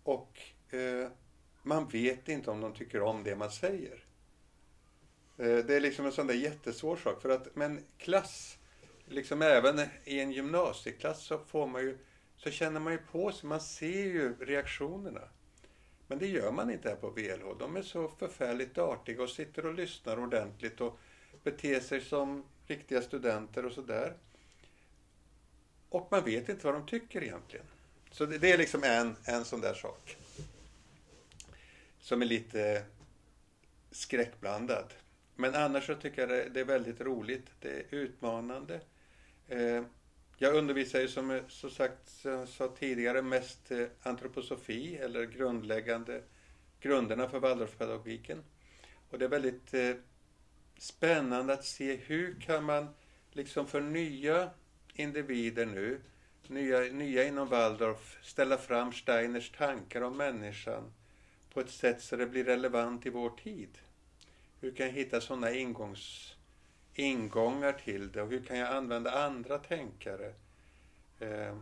[0.03, 0.41] Och
[0.71, 1.09] eh,
[1.63, 4.06] man vet inte om de tycker om det man säger.
[5.39, 7.23] Eh, det är liksom en sån där jättesvår sak.
[7.23, 8.59] För att, men klass,
[9.07, 11.99] liksom även i en gymnasieklass så får man ju,
[12.37, 15.29] så känner man ju på sig, man ser ju reaktionerna.
[16.07, 17.59] Men det gör man inte här på VLH.
[17.59, 20.99] De är så förfärligt artiga och sitter och lyssnar ordentligt och
[21.43, 24.17] beter sig som riktiga studenter och sådär.
[25.89, 27.67] Och man vet inte vad de tycker egentligen.
[28.11, 30.17] Så det, det är liksom en, en sån där sak.
[32.01, 32.85] Som är lite
[33.91, 34.93] skräckblandad.
[35.37, 37.47] Men annars så tycker jag det, det är väldigt roligt.
[37.61, 38.81] Det är utmanande.
[39.49, 39.83] Eh,
[40.39, 45.25] jag undervisar ju som, eh, som sagt, som jag sa tidigare, mest eh, antroposofi eller
[45.25, 46.23] grundläggande
[46.81, 48.43] grunderna för Waldorfpedagogiken.
[49.11, 49.95] Och det är väldigt eh,
[50.79, 52.89] spännande att se hur kan man
[53.33, 54.51] liksom för nya
[54.95, 56.01] individer nu,
[56.47, 60.93] nya, nya inom Waldorf, ställa fram Steiners tankar om människan
[61.53, 63.79] på ett sätt så det blir relevant i vår tid.
[64.61, 66.35] Hur kan jag hitta sådana ingångs,
[66.95, 70.35] ingångar till det och hur kan jag använda andra tänkare?
[71.19, 71.57] Eh,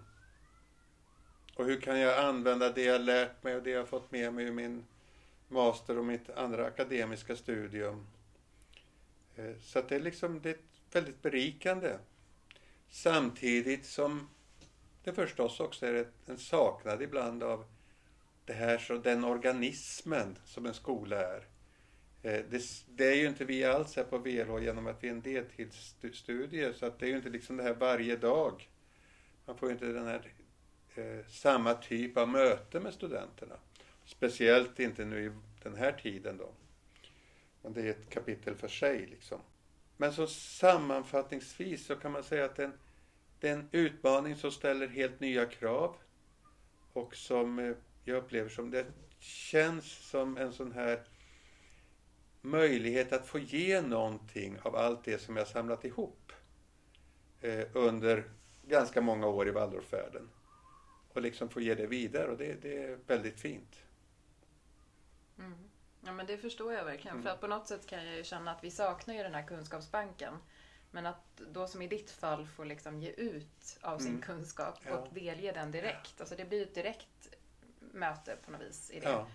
[1.56, 4.44] och hur kan jag använda det jag lärt mig och det jag fått med mig
[4.44, 4.84] ur min
[5.48, 8.06] master och mitt andra akademiska studium?
[9.36, 10.58] Eh, så att det är liksom det är
[10.92, 11.98] väldigt berikande.
[12.88, 14.28] Samtidigt som
[15.04, 17.64] det förstås också är en saknad ibland av
[18.44, 21.53] det här, så den organismen som en skola är.
[22.24, 25.12] Eh, det, det är ju inte vi alls här på VLH genom att vi är
[25.12, 28.68] en deltidsstudie så att det är ju inte liksom det här varje dag.
[29.46, 30.32] Man får ju inte den här
[30.94, 33.54] eh, samma typ av möte med studenterna.
[34.04, 35.30] Speciellt inte nu i
[35.62, 36.52] den här tiden då.
[37.62, 39.40] Men det är ett kapitel för sig liksom.
[39.96, 42.72] Men så sammanfattningsvis så kan man säga att den,
[43.40, 45.96] det är en utmaning som ställer helt nya krav
[46.92, 48.86] och som eh, jag upplever som det
[49.18, 51.00] känns som en sån här
[52.44, 56.32] möjlighet att få ge någonting av allt det som jag samlat ihop
[57.40, 58.24] eh, under
[58.62, 60.30] ganska många år i Waldorfvärlden.
[61.12, 63.76] Och liksom få ge det vidare och det, det är väldigt fint.
[65.38, 65.54] Mm.
[66.06, 67.16] Ja men det förstår jag verkligen.
[67.16, 67.22] Mm.
[67.22, 69.46] För att på något sätt kan jag ju känna att vi saknar ju den här
[69.46, 70.34] kunskapsbanken.
[70.90, 74.22] Men att då som i ditt fall få liksom ge ut av sin Mm.
[74.22, 74.96] kunskap Ja.
[74.96, 76.20] och delge den direkt.
[76.20, 77.28] Alltså det blir ju ett direkt
[77.92, 79.08] möte på något vis i det.
[79.10, 79.26] Ja.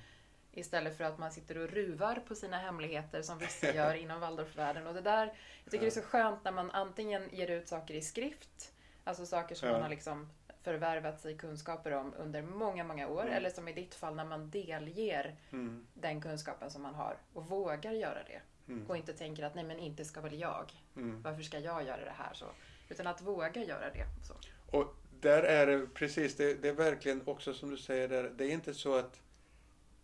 [0.51, 4.87] Istället för att man sitter och ruvar på sina hemligheter som vissa gör inom Waldorfvärlden.
[4.87, 5.33] Och det där,
[5.63, 8.73] jag tycker det är så skönt när man antingen ger ut saker i skrift,
[9.03, 10.29] alltså saker som man har liksom
[10.63, 13.21] förvärvat sig kunskaper om under många, många år.
[13.21, 13.33] Mm.
[13.33, 15.87] Eller som i ditt fall när man delger Mm.
[15.93, 18.41] den kunskapen som man har och vågar göra det.
[18.73, 18.85] Mm.
[18.87, 20.71] Och inte tänker att nej men inte ska väl jag.
[20.95, 21.21] Mm.
[21.21, 22.45] Varför ska jag göra det här så?
[22.89, 24.05] Utan att våga göra det.
[24.27, 24.33] Så.
[24.77, 28.45] Och där är det precis, det, det är verkligen också som du säger där, det
[28.45, 29.19] är inte så att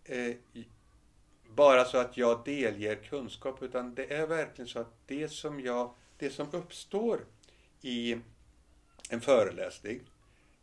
[0.05, 0.35] eh,
[1.49, 5.93] bara så att jag delger kunskap utan det är verkligen så att det som jag,
[6.17, 7.19] det som uppstår
[7.81, 8.17] i
[9.09, 10.01] en föreläsning,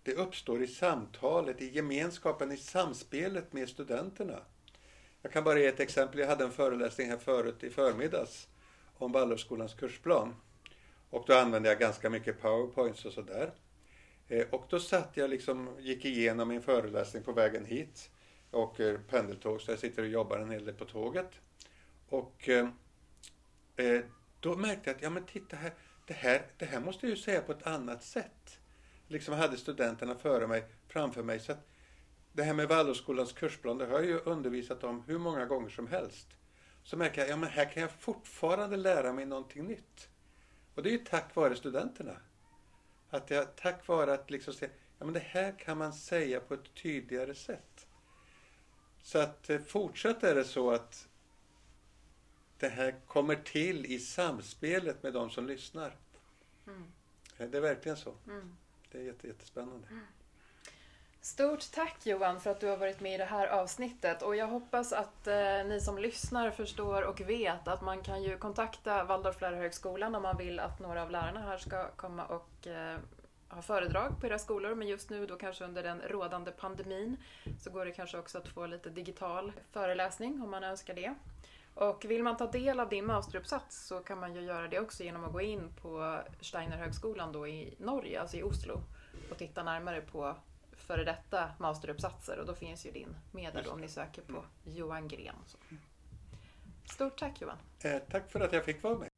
[0.03, 4.39] det uppstår i samtalet, i gemenskapen, i samspelet med studenterna.
[5.23, 6.21] Jag kan bara ge ett exempel.
[6.21, 8.49] Jag hade en föreläsning här förut i förmiddags
[8.99, 10.35] om Waldorfskolans kursplan.
[11.11, 13.51] Och då använde jag ganska mycket powerpoints och sådär.
[14.29, 18.11] Eh, och då satt jag liksom, gick igenom min föreläsning på vägen hit.
[18.53, 21.41] Jag åker pendeltåg så jag sitter och jobbar en hel del på tåget.
[22.09, 22.69] Och eh,
[23.77, 24.01] eh,
[24.41, 25.75] då märkte jag att, ja men titta här,
[26.07, 28.59] det här, det här måste jag ju säga på ett annat sätt.
[29.09, 31.41] Liksom hade studenterna före mig, framför mig.
[31.41, 31.69] Så att
[32.33, 35.87] det här med Waldorfskolans kursplan, det har jag ju undervisat om hur många gånger som
[35.87, 36.29] helst.
[36.83, 40.09] Så märker jag, ja men här kan jag fortfarande lära mig någonting nytt.
[40.75, 42.17] Och det är ju tack vare studenterna.
[43.11, 46.55] Att jag, tack vare att liksom se, ja men det här kan man säga på
[46.55, 47.87] ett tydligare sätt.
[49.03, 51.09] Så att eh, fortsatt är det så att
[52.59, 55.97] det här kommer till i samspelet med de som lyssnar.
[56.67, 56.93] Mm.
[57.37, 58.15] Det är verkligen så.
[58.27, 58.57] Mm.
[58.93, 59.87] Det är jätte, jättespännande.
[61.21, 64.47] Stort tack Johan för att du har varit med i det här avsnittet och jag
[64.47, 70.15] hoppas att eh, ni som lyssnar förstår och vet att man kan ju kontakta Waldorflärarhögskolan
[70.15, 72.99] om man vill att några av lärarna här ska komma och eh,
[73.53, 77.17] ha föredrag på era skolor men just nu då kanske under den rådande pandemin
[77.59, 81.15] så går det kanske också att få lite digital föreläsning om man önskar det.
[81.75, 85.05] Och vill man ta del av din masteruppsats så kan man ju göra det också
[85.05, 88.83] genom att gå in på Steinerhögskolan då i Norge, alltså i Oslo
[89.31, 90.37] och titta närmare på
[90.77, 94.45] före detta masteruppsatser och då finns ju din med där då, om ni söker på
[94.65, 95.35] Johan Gren.
[95.47, 95.59] Så.
[96.93, 97.59] Stort tack Johan!
[97.85, 99.12] Eh, tack för att jag fick vara med.